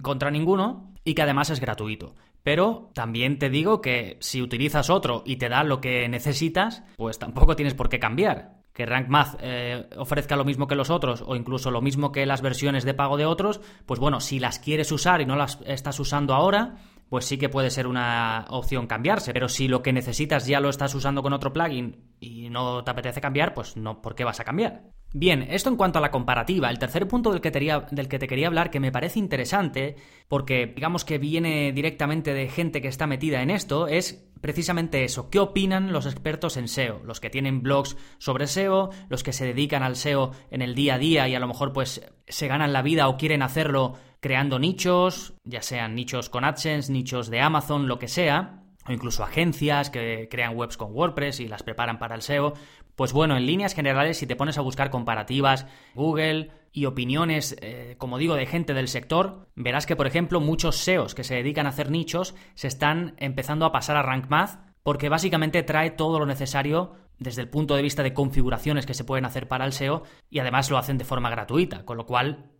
contra 0.02 0.30
ninguno 0.30 0.92
y 1.04 1.14
que 1.14 1.22
además 1.22 1.50
es 1.50 1.60
gratuito. 1.60 2.14
Pero 2.42 2.90
también 2.92 3.38
te 3.38 3.48
digo 3.48 3.80
que 3.80 4.18
si 4.20 4.42
utilizas 4.42 4.90
otro 4.90 5.22
y 5.24 5.36
te 5.36 5.48
da 5.48 5.64
lo 5.64 5.80
que 5.80 6.08
necesitas, 6.08 6.82
pues 6.96 7.18
tampoco 7.18 7.56
tienes 7.56 7.74
por 7.74 7.88
qué 7.88 7.98
cambiar. 7.98 8.62
Que 8.74 8.84
Rank 8.86 9.08
Math 9.08 9.38
eh, 9.40 9.88
ofrezca 9.96 10.36
lo 10.36 10.44
mismo 10.44 10.66
que 10.66 10.74
los 10.74 10.90
otros 10.90 11.22
o 11.26 11.36
incluso 11.36 11.70
lo 11.70 11.80
mismo 11.80 12.12
que 12.12 12.26
las 12.26 12.42
versiones 12.42 12.84
de 12.84 12.92
pago 12.92 13.16
de 13.16 13.24
otros, 13.24 13.60
pues 13.86 13.98
bueno, 13.98 14.20
si 14.20 14.40
las 14.40 14.58
quieres 14.58 14.92
usar 14.92 15.20
y 15.20 15.26
no 15.26 15.36
las 15.36 15.58
estás 15.64 15.98
usando 16.00 16.34
ahora, 16.34 16.74
pues 17.08 17.24
sí 17.24 17.38
que 17.38 17.48
puede 17.48 17.70
ser 17.70 17.86
una 17.86 18.46
opción 18.48 18.86
cambiarse. 18.86 19.32
Pero 19.32 19.48
si 19.48 19.68
lo 19.68 19.82
que 19.82 19.92
necesitas 19.92 20.46
ya 20.46 20.60
lo 20.60 20.68
estás 20.68 20.94
usando 20.94 21.22
con 21.22 21.32
otro 21.32 21.52
plugin 21.52 22.14
y 22.20 22.50
no 22.50 22.82
te 22.84 22.90
apetece 22.90 23.20
cambiar, 23.20 23.54
pues 23.54 23.76
no, 23.76 24.02
¿por 24.02 24.14
qué 24.14 24.24
vas 24.24 24.40
a 24.40 24.44
cambiar? 24.44 24.82
Bien, 25.16 25.46
esto 25.48 25.70
en 25.70 25.76
cuanto 25.76 26.00
a 26.00 26.02
la 26.02 26.10
comparativa. 26.10 26.68
El 26.70 26.80
tercer 26.80 27.06
punto 27.06 27.30
del 27.30 27.40
que, 27.40 27.52
te 27.52 28.26
quería, 28.26 28.46
hablar, 28.48 28.70
que 28.72 28.80
me 28.80 28.90
parece 28.90 29.20
interesante, 29.20 29.94
porque 30.26 30.72
digamos 30.74 31.04
que 31.04 31.18
viene 31.18 31.70
directamente 31.72 32.34
de 32.34 32.48
gente 32.48 32.82
que 32.82 32.88
está 32.88 33.06
metida 33.06 33.40
en 33.40 33.50
esto, 33.50 33.86
es 33.86 34.28
precisamente 34.40 35.04
eso. 35.04 35.30
¿Qué 35.30 35.38
opinan 35.38 35.92
los 35.92 36.06
expertos 36.06 36.56
en 36.56 36.66
SEO? 36.66 37.00
Los 37.04 37.20
que 37.20 37.30
tienen 37.30 37.62
blogs 37.62 37.96
sobre 38.18 38.48
SEO, 38.48 38.90
los 39.08 39.22
que 39.22 39.32
se 39.32 39.46
dedican 39.46 39.84
al 39.84 39.94
SEO 39.94 40.32
en 40.50 40.62
el 40.62 40.74
día 40.74 40.94
a 40.94 40.98
día 40.98 41.28
y 41.28 41.36
a 41.36 41.40
lo 41.40 41.46
mejor 41.46 41.72
pues 41.72 42.04
se 42.26 42.48
ganan 42.48 42.72
la 42.72 42.82
vida 42.82 43.06
o 43.06 43.16
quieren 43.16 43.42
hacerlo 43.42 43.94
creando 44.24 44.58
nichos, 44.58 45.34
ya 45.44 45.60
sean 45.60 45.94
nichos 45.94 46.30
con 46.30 46.44
AdSense, 46.44 46.90
nichos 46.90 47.28
de 47.28 47.42
Amazon, 47.42 47.88
lo 47.88 47.98
que 47.98 48.08
sea, 48.08 48.62
o 48.88 48.90
incluso 48.90 49.22
agencias 49.22 49.90
que 49.90 50.30
crean 50.30 50.56
webs 50.56 50.78
con 50.78 50.94
WordPress 50.94 51.40
y 51.40 51.46
las 51.46 51.62
preparan 51.62 51.98
para 51.98 52.14
el 52.14 52.22
SEO. 52.22 52.54
Pues 52.96 53.12
bueno, 53.12 53.36
en 53.36 53.44
líneas 53.44 53.74
generales, 53.74 54.16
si 54.16 54.26
te 54.26 54.34
pones 54.34 54.56
a 54.56 54.62
buscar 54.62 54.88
comparativas, 54.88 55.66
Google 55.94 56.52
y 56.72 56.86
opiniones, 56.86 57.54
eh, 57.60 57.96
como 57.98 58.16
digo, 58.16 58.34
de 58.34 58.46
gente 58.46 58.72
del 58.72 58.88
sector, 58.88 59.46
verás 59.56 59.84
que, 59.84 59.94
por 59.94 60.06
ejemplo, 60.06 60.40
muchos 60.40 60.78
SEOs 60.78 61.14
que 61.14 61.22
se 61.22 61.34
dedican 61.34 61.66
a 61.66 61.68
hacer 61.68 61.90
nichos 61.90 62.34
se 62.54 62.68
están 62.68 63.16
empezando 63.18 63.66
a 63.66 63.72
pasar 63.72 63.98
a 63.98 64.02
Rank 64.02 64.30
Math 64.30 64.58
porque 64.82 65.10
básicamente 65.10 65.62
trae 65.62 65.90
todo 65.90 66.18
lo 66.18 66.24
necesario 66.24 66.94
desde 67.18 67.42
el 67.42 67.50
punto 67.50 67.76
de 67.76 67.82
vista 67.82 68.02
de 68.02 68.14
configuraciones 68.14 68.86
que 68.86 68.94
se 68.94 69.04
pueden 69.04 69.26
hacer 69.26 69.48
para 69.48 69.66
el 69.66 69.74
SEO 69.74 70.02
y 70.30 70.38
además 70.38 70.70
lo 70.70 70.78
hacen 70.78 70.96
de 70.96 71.04
forma 71.04 71.28
gratuita, 71.28 71.84
con 71.84 71.98
lo 71.98 72.06
cual 72.06 72.53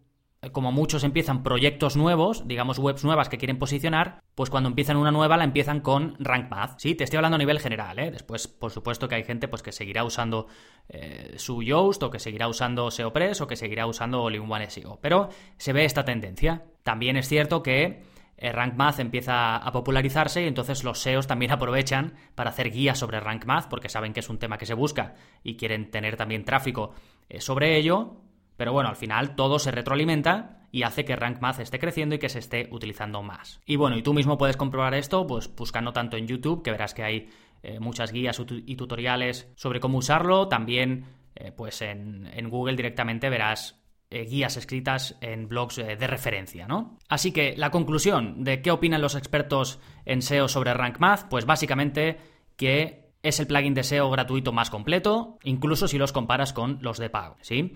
como 0.53 0.73
muchos 0.73 1.05
empiezan 1.05 1.43
proyectos 1.43 1.97
nuevos, 1.97 2.47
digamos 2.47 2.79
webs 2.79 3.05
nuevas 3.05 3.29
que 3.29 3.39
quieren 3.39 3.59
posicionar, 3.59 4.23
pues 4.35 4.51
cuando 4.51 4.69
empiezan 4.69 4.97
una 4.97 5.11
nueva 5.11 5.37
la 5.37 5.45
empiezan 5.45 5.81
con 5.81 6.17
Rank 6.19 6.51
Math. 6.51 6.79
Sí, 6.79 6.95
te 6.95 7.05
estoy 7.05 7.19
hablando 7.19 7.37
a 7.37 7.39
nivel 7.39 7.61
general, 7.61 7.99
¿eh? 7.99 8.11
Después, 8.11 8.49
por 8.49 8.71
supuesto 8.71 9.09
que 9.09 9.15
hay 9.15 9.25
gente 9.25 9.49
pues, 9.49 9.63
que 9.63 9.73
seguirá 9.73 10.05
usando 10.05 10.47
eh, 10.89 11.35
su 11.37 11.63
Yoast 11.63 12.03
o 12.03 12.11
que 12.11 12.19
seguirá 12.19 12.49
usando 12.49 12.91
SEOpress 12.91 13.41
o 13.41 13.47
que 13.47 13.57
seguirá 13.57 13.87
usando 13.87 14.23
All-in-One 14.23 14.71
SEO. 14.71 14.99
Pero 15.01 15.29
se 15.57 15.73
ve 15.73 15.85
esta 15.85 16.05
tendencia. 16.05 16.65
También 16.83 17.17
es 17.17 17.29
cierto 17.29 17.63
que 17.63 18.03
eh, 18.37 18.53
Rank 18.53 18.75
Math 18.75 18.99
empieza 19.01 19.57
a 19.57 19.73
popularizarse 19.73 20.43
y 20.43 20.47
entonces 20.47 20.85
los 20.85 20.99
SEOs 20.99 21.27
también 21.27 21.53
aprovechan 21.53 22.15
para 22.35 22.51
hacer 22.51 22.71
guías 22.71 22.99
sobre 22.99 23.21
Rank 23.21 23.45
Math 23.47 23.69
porque 23.69 23.89
saben 23.89 24.13
que 24.13 24.21
es 24.21 24.29
un 24.29 24.39
tema 24.39 24.59
que 24.59 24.67
se 24.67 24.75
busca 24.75 25.15
y 25.43 25.57
quieren 25.57 25.91
tener 25.91 26.17
también 26.17 26.45
tráfico 26.45 26.93
sobre 27.39 27.79
ello 27.79 28.21
pero 28.57 28.73
bueno, 28.73 28.89
al 28.89 28.97
final 28.97 29.35
todo 29.35 29.59
se 29.59 29.71
retroalimenta 29.71 30.67
y 30.71 30.83
hace 30.83 31.05
que 31.05 31.15
Rank 31.15 31.41
Math 31.41 31.61
esté 31.61 31.79
creciendo 31.79 32.17
y 32.17 32.19
que 32.19 32.29
se 32.29 32.41
esté 32.41 32.69
utilizando 32.73 33.23
más. 33.23 33.61
Y 33.65 33.77
bueno, 33.77 33.97
y 33.97 34.03
tú 34.03 34.13
mismo 34.13 34.37
puedes 34.37 34.57
comprobar 34.57 34.95
esto, 34.95 35.27
pues 35.27 35.55
buscando 35.55 35.93
tanto 35.93 36.17
en 36.17 36.27
YouTube, 36.27 36.63
que 36.63 36.73
verás 36.73 36.95
que 36.95 37.05
hay 37.05 37.29
eh, 37.63 37.79
muchas 37.79 38.13
guías 38.13 38.41
y 38.67 38.77
tutoriales 38.77 39.53
sobre 39.55 39.79
cómo 39.81 39.99
usarlo, 39.99 40.49
también 40.49 41.07
eh, 41.37 41.53
pues 41.53 41.81
en, 41.83 42.29
Google 42.49 42.77
directamente 42.77 43.31
verás 43.31 43.81
eh, 44.11 44.25
guías 44.25 44.57
escritas 44.57 45.17
en 45.21 45.49
blogs 45.49 45.77
de 45.77 46.07
referencia, 46.07 46.67
¿no? 46.67 46.99
Así 47.09 47.33
que 47.33 47.55
la 47.57 47.71
conclusión 47.71 48.43
de 48.43 48.61
qué 48.61 48.71
opinan 48.71 49.01
los 49.01 49.15
expertos 49.15 49.81
en 50.05 50.23
SEO 50.23 50.49
sobre 50.49 50.75
Rank 50.75 50.99
Math, 50.99 51.29
pues 51.31 51.47
básicamente 51.47 52.19
que 52.57 53.13
es 53.23 53.41
el 53.41 53.47
plugin 53.47 53.75
de 53.75 53.83
SEO 53.83 54.11
gratuito 54.11 54.53
más 54.53 54.71
completo, 54.71 55.39
incluso 55.43 55.89
si 55.89 55.99
los 55.99 56.13
comparas 56.13 56.53
con 56.53 56.79
los 56.83 56.99
de 56.99 57.11
pago, 57.11 57.37
¿sí? 57.41 57.73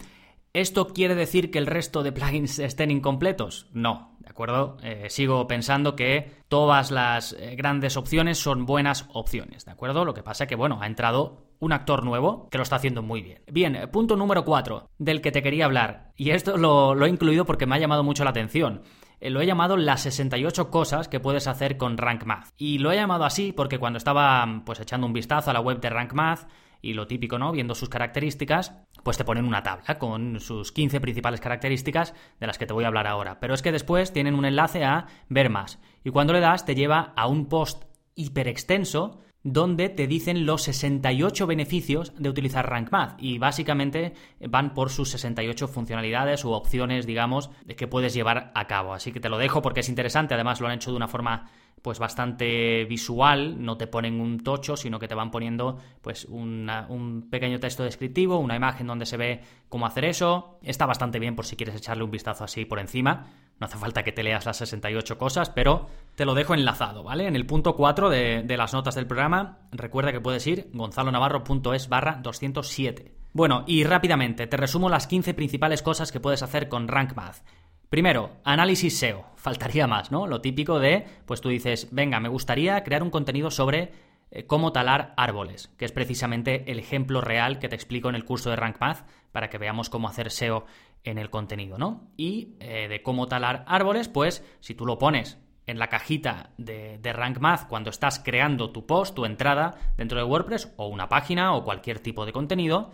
¿Esto 0.55 0.89
quiere 0.89 1.15
decir 1.15 1.51
que 1.51 1.59
el 1.59 1.67
resto 1.67 2.03
de 2.03 2.13
plugins 2.13 2.59
estén 2.59 2.91
incompletos? 2.91 3.69
No, 3.73 4.17
¿de 4.21 4.31
acuerdo? 4.31 4.79
Eh, 4.83 5.07
sigo 5.11 5.47
pensando 5.47 5.95
que 5.95 6.43
todas 6.49 6.91
las 6.91 7.35
eh, 7.35 7.55
grandes 7.55 7.97
opciones 7.97 8.39
son 8.39 8.65
buenas 8.65 9.07
opciones, 9.13 9.67
¿de 9.67 9.73
acuerdo? 9.73 10.07
Lo 10.07 10.15
que 10.15 10.23
pasa 10.23 10.45
es 10.45 10.49
que, 10.49 10.57
bueno, 10.57 10.79
ha 10.81 10.87
entrado 10.87 11.49
un 11.61 11.73
actor 11.73 12.03
nuevo 12.03 12.49
que 12.51 12.57
lo 12.57 12.63
está 12.63 12.77
haciendo 12.77 13.03
muy 13.03 13.21
bien. 13.21 13.43
Bien, 13.47 13.77
eh, 13.77 13.89
punto 13.89 14.17
número 14.17 14.45
4 14.45 14.89
del 14.99 15.21
que 15.21 15.33
te 15.33 15.43
quería 15.43 15.67
hablar, 15.67 16.13
y 16.17 16.31
esto 16.31 16.57
lo, 16.57 17.05
he 17.05 17.11
incluido 17.11 17.45
porque 17.45 17.67
me 17.67 17.75
ha 17.75 17.79
llamado 17.79 18.03
mucho 18.03 18.25
la 18.25 18.31
atención. 18.31 18.83
lo 19.21 19.41
he 19.43 19.47
llamado 19.47 19.77
las 19.77 20.01
68 20.03 20.71
cosas 20.71 21.09
que 21.09 21.21
puedes 21.21 21.47
hacer 21.47 21.77
con 21.77 21.99
Rank 21.99 22.25
Math. 22.25 22.49
Y 22.57 22.79
lo 22.79 22.91
he 22.91 22.97
llamado 22.97 23.25
así 23.25 23.53
porque 23.53 23.79
cuando 23.79 23.99
estaba 23.99 24.63
pues 24.65 24.81
echando 24.81 25.07
un 25.07 25.13
vistazo 25.13 25.51
a 25.51 25.53
la 25.53 25.61
web 25.61 25.81
de 25.81 25.91
Rank 25.91 26.15
Math, 26.15 26.49
y 26.81 26.95
lo 26.95 27.07
típico, 27.07 27.39
¿no? 27.39 27.53
Viendo 27.53 27.75
sus 27.75 27.89
características, 27.89 28.75
pues 29.03 29.17
te 29.17 29.25
ponen 29.25 29.45
una 29.45 29.63
tabla 29.63 29.99
con 29.99 30.41
sus 30.41 30.73
15 30.73 31.01
principales 31.01 31.41
características 31.41 32.15
de 32.41 32.47
las 32.47 32.59
que 32.59 32.67
te 32.67 32.73
voy 32.73 32.85
a 32.85 32.89
hablar 32.89 33.07
ahora. 33.07 33.41
Pero 33.41 33.55
es 33.55 33.63
que 33.63 33.73
después 33.73 34.13
tienen 34.13 34.35
un 34.35 34.45
enlace 34.45 34.85
a 34.85 35.07
ver 35.29 35.51
más. 35.51 35.79
Y 36.05 36.11
cuando 36.11 36.33
le 36.33 36.41
das 36.41 36.65
te 36.65 36.75
lleva 36.75 37.13
a 37.17 37.27
un 37.27 37.47
post 37.47 37.85
hiper 38.15 38.49
extenso 38.49 39.21
donde 39.53 39.89
te 39.89 40.07
dicen 40.07 40.47
los 40.47 40.63
68 40.63 41.47
beneficios 41.47 42.13
de 42.19 42.29
utilizar 42.29 42.69
Rank 42.69 42.91
Math 42.91 43.17
y 43.19 43.39
básicamente 43.39 44.15
van 44.49 44.75
por 44.75 44.91
sus 44.91 45.11
68 45.11 45.69
funcionalidades 45.69 46.45
u 46.45 46.51
opciones, 46.53 47.07
digamos, 47.07 47.51
que 47.77 47.87
puedes 47.87 48.15
llevar 48.15 48.53
a 48.55 48.67
cabo. 48.67 48.95
Así 48.95 49.13
que 49.13 49.21
te 49.21 49.29
lo 49.29 49.39
dejo 49.39 49.63
porque 49.63 49.81
es 49.81 49.89
interesante, 49.89 50.35
además 50.35 50.61
lo 50.61 50.67
han 50.67 50.75
hecho 50.75 50.91
de 50.91 50.97
una 50.97 51.09
forma 51.09 51.51
pues 51.83 52.01
bastante 52.01 52.85
visual, 52.87 53.65
no 53.65 53.77
te 53.77 53.87
ponen 53.87 54.21
un 54.21 54.41
tocho, 54.41 54.77
sino 54.77 54.99
que 54.99 55.07
te 55.07 55.15
van 55.15 55.31
poniendo 55.31 55.79
pues 56.03 56.25
un 56.25 57.29
pequeño 57.31 57.61
texto 57.61 57.85
descriptivo, 57.85 58.39
una 58.39 58.57
imagen 58.57 58.87
donde 58.87 59.07
se 59.07 59.17
ve 59.17 59.43
cómo 59.69 59.87
hacer 59.87 60.05
eso. 60.05 60.59
Está 60.63 60.87
bastante 60.87 61.21
bien 61.21 61.37
por 61.37 61.47
si 61.47 61.55
quieres 61.55 61.77
echarle 61.77 62.03
un 62.03 62.11
vistazo 62.11 62.45
así 62.45 62.65
por 62.65 62.81
encima. 62.81 63.27
No 63.61 63.67
hace 63.67 63.79
falta 63.79 64.05
que 64.05 64.13
te 64.13 64.23
leas 64.23 64.47
las 64.47 64.59
68 64.59 65.19
cosas, 65.19 65.51
pero 65.51 65.89
te 66.15 66.25
lo 66.25 66.35
dejo 66.35 66.55
enlazado, 66.55 67.03
¿vale? 67.03 67.27
En 67.27 67.37
el 67.37 67.47
punto 67.47 67.75
4 67.75 68.09
de, 68.09 68.43
de 68.45 68.57
las 68.57 68.73
notas 68.73 68.95
del 68.95 69.07
programa, 69.07 69.59
recuerda 69.73 70.13
que 70.13 70.21
puedes 70.21 70.47
ir 70.47 70.71
gonzalonavarro.es 70.73 71.89
barra 71.89 72.21
207. 72.23 73.13
Bueno, 73.33 73.65
y 73.67 73.85
rápidamente, 73.85 74.47
te 74.47 74.57
resumo 74.57 74.89
las 74.89 75.07
15 75.07 75.35
principales 75.35 75.83
cosas 75.83 76.13
que 76.13 76.21
puedes 76.21 76.43
hacer 76.43 76.69
con 76.69 76.89
Rank 76.89 77.15
Math. 77.15 77.43
Primero, 77.91 78.33
análisis 78.45 78.99
SEO. 78.99 79.25
Faltaría 79.37 79.87
más, 79.87 80.11
¿no? 80.11 80.27
Lo 80.27 80.41
típico 80.41 80.79
de, 80.79 81.07
pues 81.25 81.41
tú 81.41 81.49
dices, 81.49 81.89
venga, 81.91 82.21
me 82.21 82.29
gustaría 82.29 82.85
crear 82.85 83.03
un 83.03 83.11
contenido 83.11 83.51
sobre 83.51 83.93
eh, 84.31 84.45
cómo 84.45 84.73
talar 84.73 85.15
árboles, 85.17 85.73
que 85.79 85.87
es 85.87 85.93
precisamente 85.93 86.71
el 86.71 86.79
ejemplo 86.79 87.23
real 87.23 87.59
que 87.59 87.69
te 87.69 87.75
explico 87.75 88.11
en 88.11 88.15
el 88.15 88.27
curso 88.27 88.51
de 88.51 88.57
Rank 88.57 88.77
Math 88.79 89.07
para 89.33 89.49
que 89.49 89.57
veamos 89.57 89.89
cómo 89.89 90.09
hacer 90.09 90.31
SEO 90.31 90.67
en 91.05 91.19
el 91.19 91.31
contenido, 91.31 91.79
¿no? 91.79 92.11
Y 92.17 92.57
eh, 92.61 92.89
de 92.89 93.03
cómo 93.03 93.27
talar 93.27 93.65
árboles, 93.67 94.09
pues 94.09 94.45
si 94.61 94.75
tú 94.75 94.87
lo 94.87 94.99
pones 94.99 95.39
en 95.67 95.79
la 95.79 95.89
cajita 95.89 96.51
de, 96.57 96.99
de, 96.99 97.13
Rank 97.13 97.39
Math 97.39 97.69
cuando 97.69 97.91
estás 97.91 98.21
creando 98.21 98.71
tu 98.71 98.87
post, 98.87 99.15
tu 99.15 99.25
entrada 99.25 99.75
dentro 99.97 100.19
de 100.19 100.25
WordPress 100.25 100.73
o 100.77 100.89
una 100.89 101.09
página 101.09 101.55
o 101.55 101.65
cualquier 101.65 102.01
tipo 102.01 102.25
de 102.25 102.33
contenido, 102.33 102.91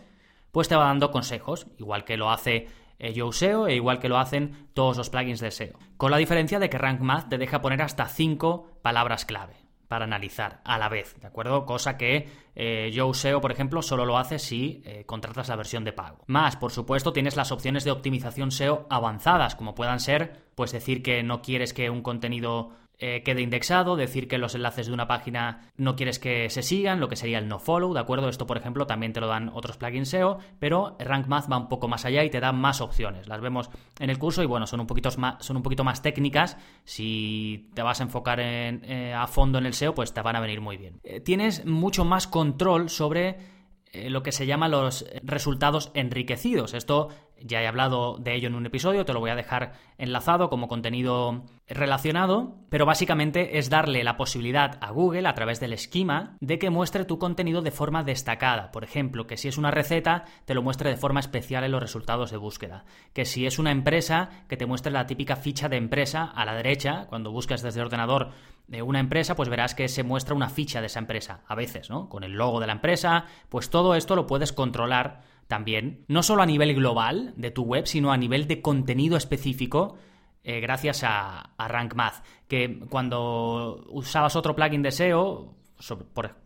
pues 0.50 0.68
te 0.68 0.76
va 0.76 0.84
dando 0.84 1.10
consejos, 1.10 1.66
igual 1.78 2.04
que 2.04 2.16
lo 2.16 2.30
hace 2.30 2.68
Yoast 2.98 3.38
SEO 3.38 3.66
e 3.66 3.74
igual 3.74 3.98
que 3.98 4.08
lo 4.08 4.18
hacen 4.18 4.68
todos 4.72 4.96
los 4.96 5.10
plugins 5.10 5.40
de 5.40 5.50
SEO. 5.50 5.78
Con 5.96 6.10
la 6.10 6.16
diferencia 6.16 6.58
de 6.58 6.70
que 6.70 6.78
Rank 6.78 7.00
Math 7.00 7.28
te 7.28 7.38
deja 7.38 7.60
poner 7.60 7.82
hasta 7.82 8.06
5 8.06 8.80
palabras 8.82 9.24
clave 9.24 9.63
para 9.94 10.06
analizar 10.06 10.60
a 10.64 10.76
la 10.76 10.88
vez, 10.88 11.14
¿de 11.20 11.28
acuerdo? 11.28 11.64
Cosa 11.64 11.96
que 11.96 12.28
eh, 12.56 12.90
Yoast 12.92 13.20
SEO, 13.20 13.40
por 13.40 13.52
ejemplo, 13.52 13.80
solo 13.80 14.04
lo 14.04 14.18
hace 14.18 14.40
si 14.40 14.82
eh, 14.84 15.04
contratas 15.06 15.48
la 15.48 15.54
versión 15.54 15.84
de 15.84 15.92
pago. 15.92 16.24
Más, 16.26 16.56
por 16.56 16.72
supuesto, 16.72 17.12
tienes 17.12 17.36
las 17.36 17.52
opciones 17.52 17.84
de 17.84 17.92
optimización 17.92 18.50
SEO 18.50 18.88
avanzadas, 18.90 19.54
como 19.54 19.76
puedan 19.76 20.00
ser, 20.00 20.46
pues 20.56 20.72
decir 20.72 21.00
que 21.00 21.22
no 21.22 21.42
quieres 21.42 21.72
que 21.72 21.90
un 21.90 22.02
contenido 22.02 22.70
eh, 23.06 23.22
quede 23.22 23.42
indexado, 23.42 23.96
decir 23.96 24.28
que 24.28 24.38
los 24.38 24.54
enlaces 24.54 24.86
de 24.86 24.94
una 24.94 25.06
página 25.06 25.70
no 25.76 25.94
quieres 25.94 26.18
que 26.18 26.48
se 26.48 26.62
sigan, 26.62 27.00
lo 27.00 27.08
que 27.10 27.16
sería 27.16 27.36
el 27.36 27.48
no 27.48 27.58
follow, 27.58 27.92
¿de 27.92 28.00
acuerdo? 28.00 28.30
Esto, 28.30 28.46
por 28.46 28.56
ejemplo, 28.56 28.86
también 28.86 29.12
te 29.12 29.20
lo 29.20 29.26
dan 29.26 29.50
otros 29.52 29.76
plugins 29.76 30.08
SEO, 30.08 30.38
pero 30.58 30.96
Rank 30.98 31.26
Math 31.26 31.52
va 31.52 31.58
un 31.58 31.68
poco 31.68 31.86
más 31.86 32.06
allá 32.06 32.24
y 32.24 32.30
te 32.30 32.40
da 32.40 32.52
más 32.52 32.80
opciones. 32.80 33.28
Las 33.28 33.42
vemos 33.42 33.68
en 34.00 34.08
el 34.08 34.18
curso 34.18 34.42
y 34.42 34.46
bueno, 34.46 34.66
son 34.66 34.80
un 34.80 34.86
poquito 34.86 35.10
más, 35.18 35.44
son 35.44 35.58
un 35.58 35.62
poquito 35.62 35.84
más 35.84 36.00
técnicas. 36.00 36.56
Si 36.84 37.68
te 37.74 37.82
vas 37.82 38.00
a 38.00 38.04
enfocar 38.04 38.38
eh, 38.40 39.12
a 39.14 39.26
fondo 39.26 39.58
en 39.58 39.66
el 39.66 39.74
SEO, 39.74 39.94
pues 39.94 40.14
te 40.14 40.22
van 40.22 40.36
a 40.36 40.40
venir 40.40 40.62
muy 40.62 40.78
bien. 40.78 40.98
Eh, 41.04 41.20
tienes 41.20 41.66
mucho 41.66 42.06
más 42.06 42.26
control 42.26 42.88
sobre 42.88 43.52
lo 43.92 44.24
que 44.24 44.32
se 44.32 44.46
llama 44.46 44.68
los 44.68 45.04
resultados 45.22 45.92
enriquecidos. 45.94 46.74
Esto 46.74 47.10
ya 47.40 47.62
he 47.62 47.66
hablado 47.66 48.16
de 48.18 48.34
ello 48.34 48.48
en 48.48 48.54
un 48.54 48.66
episodio, 48.66 49.04
te 49.04 49.12
lo 49.12 49.20
voy 49.20 49.30
a 49.30 49.36
dejar 49.36 49.72
enlazado 49.98 50.48
como 50.48 50.68
contenido 50.68 51.44
relacionado, 51.68 52.56
pero 52.68 52.86
básicamente 52.86 53.58
es 53.58 53.70
darle 53.70 54.04
la 54.04 54.16
posibilidad 54.16 54.78
a 54.80 54.90
Google 54.90 55.26
a 55.26 55.34
través 55.34 55.60
del 55.60 55.72
esquema 55.72 56.36
de 56.40 56.58
que 56.58 56.70
muestre 56.70 57.04
tu 57.04 57.18
contenido 57.18 57.62
de 57.62 57.70
forma 57.70 58.04
destacada. 58.04 58.70
Por 58.70 58.84
ejemplo, 58.84 59.26
que 59.26 59.36
si 59.36 59.48
es 59.48 59.58
una 59.58 59.70
receta, 59.70 60.24
te 60.44 60.54
lo 60.54 60.62
muestre 60.62 60.90
de 60.90 60.96
forma 60.96 61.20
especial 61.20 61.64
en 61.64 61.72
los 61.72 61.82
resultados 61.82 62.30
de 62.30 62.36
búsqueda. 62.36 62.84
Que 63.12 63.24
si 63.24 63.46
es 63.46 63.58
una 63.58 63.70
empresa, 63.70 64.30
que 64.48 64.56
te 64.56 64.66
muestre 64.66 64.92
la 64.92 65.06
típica 65.06 65.36
ficha 65.36 65.68
de 65.68 65.76
empresa 65.76 66.24
a 66.24 66.44
la 66.44 66.54
derecha, 66.54 67.06
cuando 67.08 67.30
buscas 67.30 67.62
desde 67.62 67.80
el 67.80 67.86
ordenador 67.86 68.30
de 68.66 68.82
una 68.82 69.00
empresa, 69.00 69.36
pues 69.36 69.48
verás 69.48 69.74
que 69.74 69.88
se 69.88 70.02
muestra 70.02 70.34
una 70.34 70.48
ficha 70.48 70.80
de 70.80 70.86
esa 70.86 70.98
empresa, 70.98 71.42
a 71.46 71.54
veces, 71.54 71.90
¿no? 71.90 72.08
Con 72.08 72.24
el 72.24 72.32
logo 72.32 72.60
de 72.60 72.66
la 72.66 72.72
empresa, 72.72 73.26
pues 73.48 73.70
todo 73.70 73.94
esto 73.94 74.16
lo 74.16 74.26
puedes 74.26 74.52
controlar 74.52 75.20
también, 75.48 76.04
no 76.08 76.22
solo 76.22 76.42
a 76.42 76.46
nivel 76.46 76.74
global 76.74 77.34
de 77.36 77.50
tu 77.50 77.62
web, 77.62 77.86
sino 77.86 78.12
a 78.12 78.16
nivel 78.16 78.46
de 78.46 78.62
contenido 78.62 79.16
específico. 79.16 79.96
Eh, 80.42 80.60
gracias 80.60 81.02
a, 81.04 81.54
Rank 81.58 81.94
Math, 81.94 82.24
que 82.48 82.80
cuando 82.88 83.84
usabas 83.88 84.36
otro 84.36 84.54
plugin 84.54 84.82
de 84.82 84.90
SEO, 84.90 85.54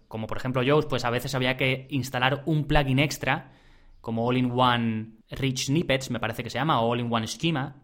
como 0.07 0.27
por 0.27 0.37
ejemplo 0.37 0.63
Yoast, 0.63 0.89
pues 0.89 1.05
a 1.05 1.11
veces 1.11 1.35
había 1.35 1.57
que 1.57 1.87
instalar 1.91 2.43
un 2.47 2.65
plugin 2.65 2.99
extra, 2.99 3.53
como 4.01 4.27
All-in-One 4.27 5.19
Rich 5.31 5.67
Snippets, 5.67 6.11
me 6.11 6.21
parece 6.21 6.43
que 6.43 6.51
se 6.51 6.59
llama, 6.59 6.81
o 6.81 6.93
All-in-One 6.93 7.27
Schema, 7.27 7.77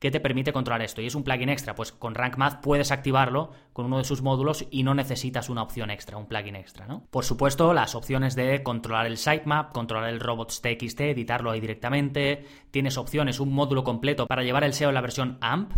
que 0.00 0.10
te 0.10 0.18
permite 0.18 0.52
controlar 0.52 0.82
esto. 0.82 1.02
Y 1.02 1.06
es 1.06 1.14
un 1.14 1.22
plugin 1.22 1.50
extra, 1.50 1.74
pues 1.74 1.92
con 1.92 2.14
Rank 2.14 2.38
Math 2.38 2.62
puedes 2.62 2.90
activarlo 2.90 3.52
con 3.72 3.86
uno 3.86 3.98
de 3.98 4.04
sus 4.04 4.22
módulos 4.22 4.66
y 4.70 4.82
no 4.82 4.94
necesitas 4.94 5.50
una 5.50 5.62
opción 5.62 5.90
extra, 5.90 6.16
un 6.16 6.26
plugin 6.26 6.56
extra, 6.56 6.86
¿no? 6.86 7.06
Por 7.10 7.24
supuesto, 7.24 7.72
las 7.74 7.94
opciones 7.94 8.34
de 8.34 8.62
controlar 8.62 9.06
el 9.06 9.18
sitemap, 9.18 9.72
controlar 9.72 10.08
el 10.08 10.18
robots.txt, 10.18 11.00
editarlo 11.00 11.50
ahí 11.50 11.60
directamente. 11.60 12.46
Tienes 12.70 12.96
opciones, 12.96 13.40
un 13.40 13.52
módulo 13.52 13.84
completo 13.84 14.26
para 14.26 14.42
llevar 14.42 14.64
el 14.64 14.72
SEO 14.72 14.88
en 14.88 14.94
la 14.94 15.02
versión 15.02 15.38
AMP. 15.42 15.72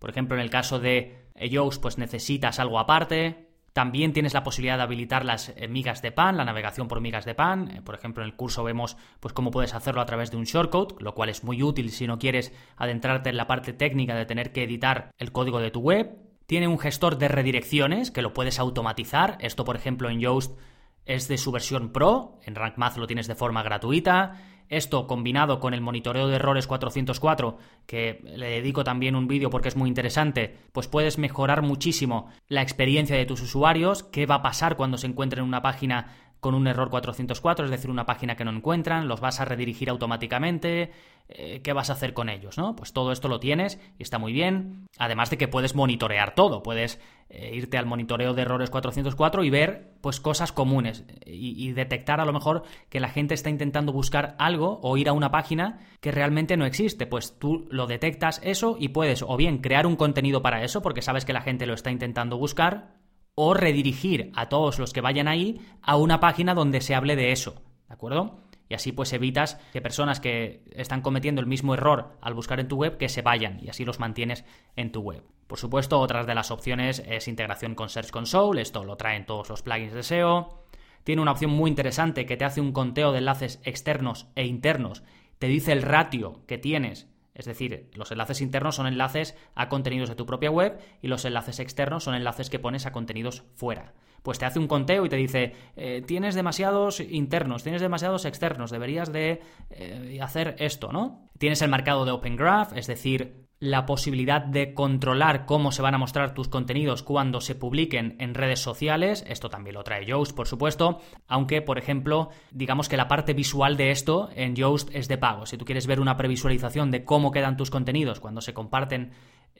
Por 0.00 0.10
ejemplo, 0.10 0.36
en 0.36 0.42
el 0.42 0.50
caso 0.50 0.80
de 0.80 1.28
Yoast, 1.48 1.80
pues 1.80 1.98
necesitas 1.98 2.58
algo 2.58 2.80
aparte. 2.80 3.47
También 3.78 4.12
tienes 4.12 4.34
la 4.34 4.42
posibilidad 4.42 4.76
de 4.76 4.82
habilitar 4.82 5.24
las 5.24 5.50
eh, 5.50 5.68
migas 5.68 6.02
de 6.02 6.10
pan, 6.10 6.36
la 6.36 6.44
navegación 6.44 6.88
por 6.88 7.00
migas 7.00 7.24
de 7.24 7.36
pan. 7.36 7.70
Eh, 7.70 7.80
por 7.80 7.94
ejemplo, 7.94 8.24
en 8.24 8.28
el 8.28 8.34
curso 8.34 8.64
vemos 8.64 8.96
pues, 9.20 9.32
cómo 9.32 9.52
puedes 9.52 9.72
hacerlo 9.72 10.00
a 10.00 10.04
través 10.04 10.32
de 10.32 10.36
un 10.36 10.42
shortcode, 10.42 10.96
lo 10.98 11.14
cual 11.14 11.28
es 11.28 11.44
muy 11.44 11.62
útil 11.62 11.92
si 11.92 12.08
no 12.08 12.18
quieres 12.18 12.52
adentrarte 12.76 13.30
en 13.30 13.36
la 13.36 13.46
parte 13.46 13.72
técnica 13.72 14.16
de 14.16 14.26
tener 14.26 14.50
que 14.50 14.64
editar 14.64 15.12
el 15.16 15.30
código 15.30 15.60
de 15.60 15.70
tu 15.70 15.78
web. 15.78 16.10
Tiene 16.46 16.66
un 16.66 16.80
gestor 16.80 17.18
de 17.18 17.28
redirecciones 17.28 18.10
que 18.10 18.20
lo 18.20 18.32
puedes 18.32 18.58
automatizar. 18.58 19.38
Esto, 19.38 19.64
por 19.64 19.76
ejemplo, 19.76 20.10
en 20.10 20.18
Yoast 20.18 20.58
es 21.04 21.28
de 21.28 21.38
su 21.38 21.52
versión 21.52 21.92
Pro. 21.92 22.40
En 22.42 22.56
Rank 22.56 22.78
Math 22.78 22.96
lo 22.96 23.06
tienes 23.06 23.28
de 23.28 23.36
forma 23.36 23.62
gratuita. 23.62 24.42
Esto 24.68 25.06
combinado 25.06 25.60
con 25.60 25.72
el 25.72 25.80
monitoreo 25.80 26.28
de 26.28 26.36
errores 26.36 26.66
404, 26.66 27.58
que 27.86 28.20
le 28.24 28.50
dedico 28.50 28.84
también 28.84 29.16
un 29.16 29.28
vídeo 29.28 29.50
porque 29.50 29.68
es 29.68 29.76
muy 29.76 29.88
interesante, 29.88 30.56
pues 30.72 30.88
puedes 30.88 31.18
mejorar 31.18 31.62
muchísimo 31.62 32.28
la 32.48 32.62
experiencia 32.62 33.16
de 33.16 33.26
tus 33.26 33.40
usuarios, 33.40 34.02
qué 34.02 34.26
va 34.26 34.36
a 34.36 34.42
pasar 34.42 34.76
cuando 34.76 34.98
se 34.98 35.06
encuentren 35.06 35.42
en 35.42 35.48
una 35.48 35.62
página 35.62 36.14
con 36.40 36.54
un 36.54 36.66
error 36.66 36.90
404, 36.90 37.64
es 37.64 37.70
decir, 37.70 37.90
una 37.90 38.06
página 38.06 38.36
que 38.36 38.44
no 38.44 38.50
encuentran, 38.50 39.08
los 39.08 39.20
vas 39.20 39.40
a 39.40 39.44
redirigir 39.44 39.90
automáticamente, 39.90 40.92
eh, 41.28 41.60
¿qué 41.62 41.72
vas 41.72 41.90
a 41.90 41.94
hacer 41.94 42.14
con 42.14 42.28
ellos? 42.28 42.56
¿no? 42.58 42.76
Pues 42.76 42.92
todo 42.92 43.12
esto 43.12 43.28
lo 43.28 43.40
tienes 43.40 43.80
y 43.98 44.02
está 44.02 44.18
muy 44.18 44.32
bien, 44.32 44.86
además 44.98 45.30
de 45.30 45.38
que 45.38 45.48
puedes 45.48 45.74
monitorear 45.74 46.34
todo, 46.34 46.62
puedes 46.62 47.00
eh, 47.28 47.50
irte 47.54 47.76
al 47.76 47.86
monitoreo 47.86 48.34
de 48.34 48.42
errores 48.42 48.70
404 48.70 49.44
y 49.44 49.50
ver 49.50 49.92
pues 50.00 50.20
cosas 50.20 50.52
comunes 50.52 51.04
y, 51.26 51.62
y, 51.62 51.72
detectar 51.72 52.20
a 52.20 52.24
lo 52.24 52.32
mejor 52.32 52.62
que 52.88 53.00
la 53.00 53.08
gente 53.08 53.34
está 53.34 53.50
intentando 53.50 53.92
buscar 53.92 54.36
algo 54.38 54.78
o 54.82 54.96
ir 54.96 55.08
a 55.08 55.12
una 55.12 55.30
página 55.30 55.80
que 56.00 56.12
realmente 56.12 56.56
no 56.56 56.64
existe, 56.64 57.06
pues 57.06 57.38
tú 57.38 57.66
lo 57.70 57.86
detectas 57.86 58.40
eso 58.44 58.76
y 58.78 58.88
puedes 58.88 59.22
o 59.22 59.36
bien 59.36 59.58
crear 59.58 59.86
un 59.86 59.96
contenido 59.96 60.40
para 60.40 60.62
eso 60.62 60.80
porque 60.82 61.02
sabes 61.02 61.24
que 61.24 61.32
la 61.32 61.42
gente 61.42 61.66
lo 61.66 61.74
está 61.74 61.90
intentando 61.90 62.38
buscar 62.38 62.94
o 63.40 63.54
redirigir 63.54 64.32
a 64.34 64.48
todos 64.48 64.80
los 64.80 64.92
que 64.92 65.00
vayan 65.00 65.28
ahí 65.28 65.60
a 65.80 65.96
una 65.96 66.18
página 66.18 66.54
donde 66.54 66.80
se 66.80 66.96
hable 66.96 67.14
de 67.14 67.30
eso, 67.30 67.62
¿de 67.86 67.94
acuerdo? 67.94 68.40
Y 68.68 68.74
así 68.74 68.90
pues 68.90 69.12
evitas 69.12 69.60
que 69.72 69.80
personas 69.80 70.18
que 70.18 70.64
están 70.72 71.02
cometiendo 71.02 71.40
el 71.40 71.46
mismo 71.46 71.74
error 71.74 72.16
al 72.20 72.34
buscar 72.34 72.58
en 72.58 72.66
tu 72.66 72.74
web 72.74 72.96
que 72.96 73.08
se 73.08 73.22
vayan 73.22 73.60
y 73.62 73.68
así 73.68 73.84
los 73.84 74.00
mantienes 74.00 74.44
en 74.74 74.90
tu 74.90 75.02
web. 75.02 75.22
Por 75.46 75.56
supuesto, 75.56 76.00
otras 76.00 76.26
de 76.26 76.34
las 76.34 76.50
opciones 76.50 77.00
es 77.06 77.28
integración 77.28 77.76
con 77.76 77.88
Search 77.90 78.10
Console, 78.10 78.60
esto 78.60 78.82
lo 78.82 78.96
traen 78.96 79.24
todos 79.24 79.48
los 79.48 79.62
plugins 79.62 79.94
de 79.94 80.02
SEO. 80.02 80.64
Tiene 81.04 81.22
una 81.22 81.30
opción 81.30 81.52
muy 81.52 81.70
interesante 81.70 82.26
que 82.26 82.36
te 82.36 82.44
hace 82.44 82.60
un 82.60 82.72
conteo 82.72 83.12
de 83.12 83.18
enlaces 83.18 83.60
externos 83.62 84.26
e 84.34 84.46
internos, 84.46 85.04
te 85.38 85.46
dice 85.46 85.70
el 85.70 85.82
ratio 85.82 86.42
que 86.48 86.58
tienes 86.58 87.07
es 87.38 87.46
decir, 87.46 87.88
los 87.94 88.10
enlaces 88.10 88.40
internos 88.40 88.74
son 88.74 88.88
enlaces 88.88 89.36
a 89.54 89.68
contenidos 89.68 90.08
de 90.08 90.16
tu 90.16 90.26
propia 90.26 90.50
web 90.50 90.78
y 91.00 91.06
los 91.06 91.24
enlaces 91.24 91.60
externos 91.60 92.04
son 92.04 92.16
enlaces 92.16 92.50
que 92.50 92.58
pones 92.58 92.84
a 92.84 92.92
contenidos 92.92 93.44
fuera. 93.54 93.94
Pues 94.22 94.38
te 94.38 94.46
hace 94.46 94.58
un 94.58 94.68
conteo 94.68 95.06
y 95.06 95.08
te 95.08 95.16
dice, 95.16 95.54
eh, 95.76 96.02
tienes 96.06 96.34
demasiados 96.34 97.00
internos, 97.00 97.62
tienes 97.62 97.82
demasiados 97.82 98.24
externos, 98.24 98.70
deberías 98.70 99.12
de 99.12 99.40
eh, 99.70 100.18
hacer 100.22 100.56
esto, 100.58 100.92
¿no? 100.92 101.28
Tienes 101.38 101.62
el 101.62 101.70
marcado 101.70 102.04
de 102.04 102.12
Open 102.12 102.36
Graph, 102.36 102.76
es 102.76 102.86
decir, 102.86 103.48
la 103.60 103.86
posibilidad 103.86 104.40
de 104.40 104.72
controlar 104.72 105.44
cómo 105.44 105.72
se 105.72 105.82
van 105.82 105.94
a 105.94 105.98
mostrar 105.98 106.32
tus 106.32 106.48
contenidos 106.48 107.02
cuando 107.02 107.40
se 107.40 107.56
publiquen 107.56 108.16
en 108.20 108.34
redes 108.34 108.60
sociales. 108.60 109.24
Esto 109.26 109.50
también 109.50 109.74
lo 109.74 109.82
trae 109.82 110.06
Yoast, 110.06 110.34
por 110.34 110.46
supuesto. 110.46 111.00
Aunque, 111.26 111.60
por 111.60 111.78
ejemplo, 111.78 112.30
digamos 112.52 112.88
que 112.88 112.96
la 112.96 113.08
parte 113.08 113.34
visual 113.34 113.76
de 113.76 113.90
esto 113.90 114.30
en 114.36 114.54
Yoast 114.54 114.90
es 114.94 115.08
de 115.08 115.18
pago. 115.18 115.46
Si 115.46 115.56
tú 115.56 115.64
quieres 115.64 115.88
ver 115.88 115.98
una 115.98 116.16
previsualización 116.16 116.90
de 116.92 117.04
cómo 117.04 117.32
quedan 117.32 117.56
tus 117.56 117.70
contenidos 117.70 118.20
cuando 118.20 118.40
se 118.40 118.54
comparten 118.54 119.10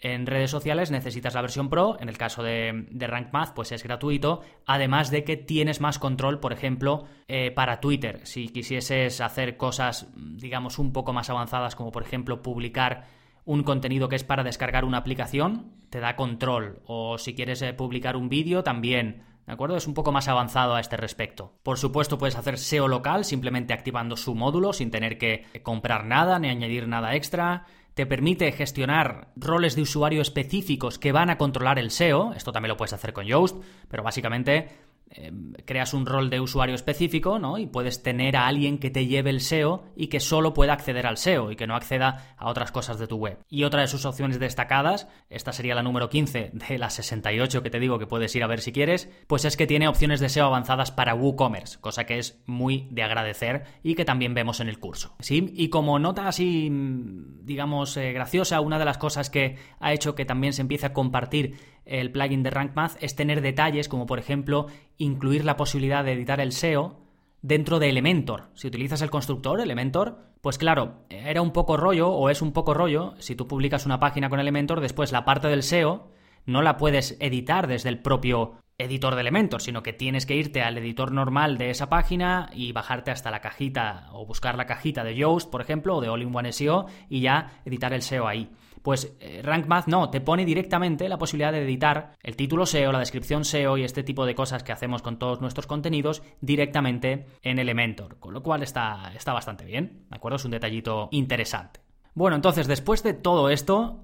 en 0.01 0.27
redes 0.27 0.51
sociales, 0.51 0.90
necesitas 0.90 1.35
la 1.35 1.42
versión 1.42 1.68
Pro. 1.68 1.96
En 2.01 2.09
el 2.09 2.16
caso 2.16 2.42
de, 2.42 2.87
Rank 2.92 3.33
Math, 3.33 3.55
pues 3.55 3.72
es 3.72 3.83
gratuito. 3.83 4.42
Además 4.64 5.11
de 5.11 5.24
que 5.24 5.37
tienes 5.37 5.81
más 5.81 5.98
control, 5.98 6.38
por 6.40 6.53
ejemplo, 6.53 7.07
eh, 7.27 7.51
para 7.51 7.81
Twitter. 7.81 8.20
Si 8.24 8.48
quisieses 8.48 9.20
hacer 9.20 9.57
cosas, 9.57 10.09
digamos, 10.16 10.79
un 10.79 10.92
poco 10.92 11.12
más 11.12 11.31
avanzadas, 11.31 11.74
como 11.74 11.90
por 11.90 12.03
ejemplo 12.03 12.42
publicar 12.42 13.07
un 13.44 13.62
contenido 13.64 14.09
que 14.09 14.16
es 14.16 14.24
para 14.24 14.44
descargar 14.44 14.85
una 14.85 14.98
aplicación, 14.98 15.72
te 15.90 16.01
da 16.01 16.16
control. 16.16 16.83
O 16.87 17.18
si 17.18 17.35
quieres 17.35 17.62
eh, 17.62 17.72
publicar 17.72 18.16
un 18.16 18.29
vídeo, 18.29 18.62
también. 18.62 19.24
¿De 19.46 19.55
acuerdo? 19.55 19.79
Es 19.79 19.87
un 19.87 19.94
poco 19.94 20.12
más 20.12 20.29
avanzado 20.29 20.74
a 20.74 20.81
este 20.81 20.98
respecto. 20.98 21.55
Por 21.62 21.79
supuesto, 21.79 22.18
puedes 22.18 22.37
hacer 22.37 22.59
SEO 22.59 22.87
local 22.87 23.24
simplemente 23.24 23.72
activando 23.72 24.14
su 24.14 24.35
módulo 24.35 24.74
sin 24.74 24.90
tener 24.90 25.16
que 25.16 25.46
comprar 25.62 26.05
nada 26.05 26.38
ni 26.38 26.51
añadir 26.51 26.87
nada 26.87 27.14
extra. 27.14 27.64
Te 27.98 28.06
permite 28.06 28.52
gestionar 28.52 29.32
roles 29.34 29.74
de 29.74 29.82
usuario 29.82 30.22
específicos 30.22 31.00
que 31.00 31.11
van 31.11 31.30
a 31.30 31.37
controlar 31.37 31.80
el 31.80 31.90
SEO. 31.90 32.32
Esto 32.32 32.52
también 32.52 32.68
lo 32.68 32.76
puedes 32.76 32.92
hacer 32.92 33.12
con 33.12 33.26
Yoast, 33.26 33.56
pero 33.88 34.04
básicamente 34.04 34.68
Em, 35.10 35.54
creas 35.64 35.94
un 35.94 36.04
rol 36.04 36.28
de 36.28 36.40
usuario 36.40 36.74
específico, 36.74 37.38
¿no? 37.38 37.56
Y 37.56 37.66
puedes 37.66 38.02
tener 38.02 38.36
a 38.36 38.46
alguien 38.46 38.78
que 38.78 38.90
te 38.90 39.06
lleve 39.06 39.30
el 39.30 39.40
SEO 39.40 39.84
y 39.96 40.08
que 40.08 40.20
solo 40.20 40.52
pueda 40.52 40.74
acceder 40.74 41.06
al 41.06 41.16
SEO 41.16 41.50
y 41.50 41.56
que 41.56 41.66
no 41.66 41.74
acceda 41.74 42.34
a 42.36 42.48
otras 42.48 42.72
cosas 42.72 42.98
de 42.98 43.06
tu 43.06 43.16
web. 43.16 43.38
Y 43.48 43.64
otra 43.64 43.80
de 43.80 43.88
sus 43.88 44.04
opciones 44.04 44.38
destacadas, 44.38 45.08
esta 45.30 45.52
sería 45.52 45.74
la 45.74 45.82
número 45.82 46.10
15 46.10 46.52
de 46.52 46.78
las 46.78 46.94
68 46.94 47.62
que 47.62 47.70
te 47.70 47.80
digo 47.80 47.98
que 47.98 48.06
puedes 48.06 48.34
ir 48.36 48.44
a 48.44 48.46
ver 48.46 48.60
si 48.60 48.72
quieres, 48.72 49.08
pues 49.26 49.44
es 49.44 49.56
que 49.56 49.66
tiene 49.66 49.88
opciones 49.88 50.20
de 50.20 50.28
SEO 50.28 50.46
avanzadas 50.46 50.92
para 50.92 51.14
WooCommerce, 51.14 51.78
cosa 51.80 52.04
que 52.04 52.18
es 52.18 52.42
muy 52.46 52.88
de 52.90 53.02
agradecer 53.02 53.64
y 53.82 53.94
que 53.94 54.04
también 54.04 54.34
vemos 54.34 54.60
en 54.60 54.68
el 54.68 54.78
curso. 54.78 55.14
¿Sí? 55.20 55.52
Y 55.54 55.68
como 55.68 55.98
nota 55.98 56.28
así, 56.28 56.68
digamos, 56.70 57.96
eh, 57.96 58.12
graciosa, 58.12 58.60
una 58.60 58.78
de 58.78 58.84
las 58.84 58.98
cosas 58.98 59.30
que 59.30 59.56
ha 59.80 59.92
hecho 59.92 60.14
que 60.14 60.26
también 60.26 60.52
se 60.52 60.62
empiece 60.62 60.86
a 60.86 60.92
compartir 60.92 61.56
el 61.88 62.12
plugin 62.12 62.42
de 62.42 62.51
Rank 62.51 62.74
Math 62.74 62.96
es 63.01 63.16
tener 63.16 63.40
detalles 63.40 63.88
como 63.88 64.07
por 64.07 64.18
ejemplo 64.18 64.66
incluir 64.96 65.44
la 65.44 65.57
posibilidad 65.57 66.05
de 66.05 66.12
editar 66.12 66.40
el 66.40 66.53
SEO 66.53 67.01
dentro 67.42 67.79
de 67.79 67.88
Elementor. 67.88 68.51
Si 68.55 68.66
utilizas 68.66 69.03
el 69.03 69.11
constructor 69.11 69.61
Elementor, 69.61 70.18
pues 70.40 70.59
claro, 70.59 71.05
era 71.09 71.42
un 71.42 71.53
poco 71.53 71.77
rollo 71.77 72.11
o 72.11 72.31
es 72.31 72.42
un 72.42 72.53
poco 72.53 72.74
rollo 72.74 73.14
si 73.18 73.35
tú 73.35 73.48
publicas 73.48 73.87
una 73.87 74.01
página 74.01 74.29
con 74.29 74.40
Elementor, 74.40 74.81
después 74.81 75.12
la 75.12 75.24
parte 75.24 75.48
del 75.48 75.62
SEO 75.62 76.11
no 76.46 76.62
la 76.62 76.77
puedes 76.77 77.16
editar 77.20 77.66
desde 77.66 77.88
el 77.88 78.01
propio 78.01 78.59
editor 78.79 79.16
de 79.16 79.22
Elementor, 79.22 79.61
sino 79.61 79.83
que 79.83 79.92
tienes 79.92 80.24
que 80.24 80.37
irte 80.37 80.62
al 80.62 80.79
editor 80.79 81.11
normal 81.11 81.59
de 81.59 81.70
esa 81.70 81.88
página 81.88 82.48
y 82.55 82.72
bajarte 82.72 83.11
hasta 83.11 83.31
la 83.31 83.40
cajita 83.40 84.09
o 84.12 84.24
buscar 84.24 84.57
la 84.57 84.66
cajita 84.66 85.03
de 85.03 85.16
Yoast, 85.16 85.51
por 85.51 85.61
ejemplo, 85.61 85.96
o 85.96 86.01
de 86.01 86.09
All-in-One 86.09 86.53
SEO 86.53 86.87
y 87.09 87.20
ya 87.20 87.61
editar 87.64 87.92
el 87.92 88.03
SEO 88.03 88.29
ahí. 88.29 88.51
Pues 88.82 89.16
eh, 89.20 89.40
Rank 89.42 89.66
Math 89.66 89.86
no, 89.86 90.10
te 90.10 90.20
pone 90.20 90.44
directamente 90.44 91.08
la 91.08 91.18
posibilidad 91.18 91.52
de 91.52 91.62
editar 91.62 92.12
el 92.22 92.36
título 92.36 92.66
SEO, 92.66 92.92
la 92.92 92.98
descripción 92.98 93.44
SEO 93.44 93.76
y 93.76 93.84
este 93.84 94.02
tipo 94.02 94.26
de 94.26 94.34
cosas 94.34 94.62
que 94.62 94.72
hacemos 94.72 95.02
con 95.02 95.18
todos 95.18 95.40
nuestros 95.40 95.66
contenidos 95.66 96.22
directamente 96.40 97.26
en 97.42 97.58
Elementor, 97.58 98.18
con 98.18 98.34
lo 98.34 98.42
cual 98.42 98.62
está, 98.62 99.12
está 99.14 99.32
bastante 99.32 99.64
bien, 99.64 100.06
¿de 100.10 100.16
acuerdo? 100.16 100.36
Es 100.36 100.44
un 100.44 100.50
detallito 100.50 101.08
interesante. 101.12 101.80
Bueno, 102.18 102.34
entonces 102.34 102.66
después 102.66 103.04
de 103.04 103.14
todo 103.14 103.48
esto, 103.48 104.00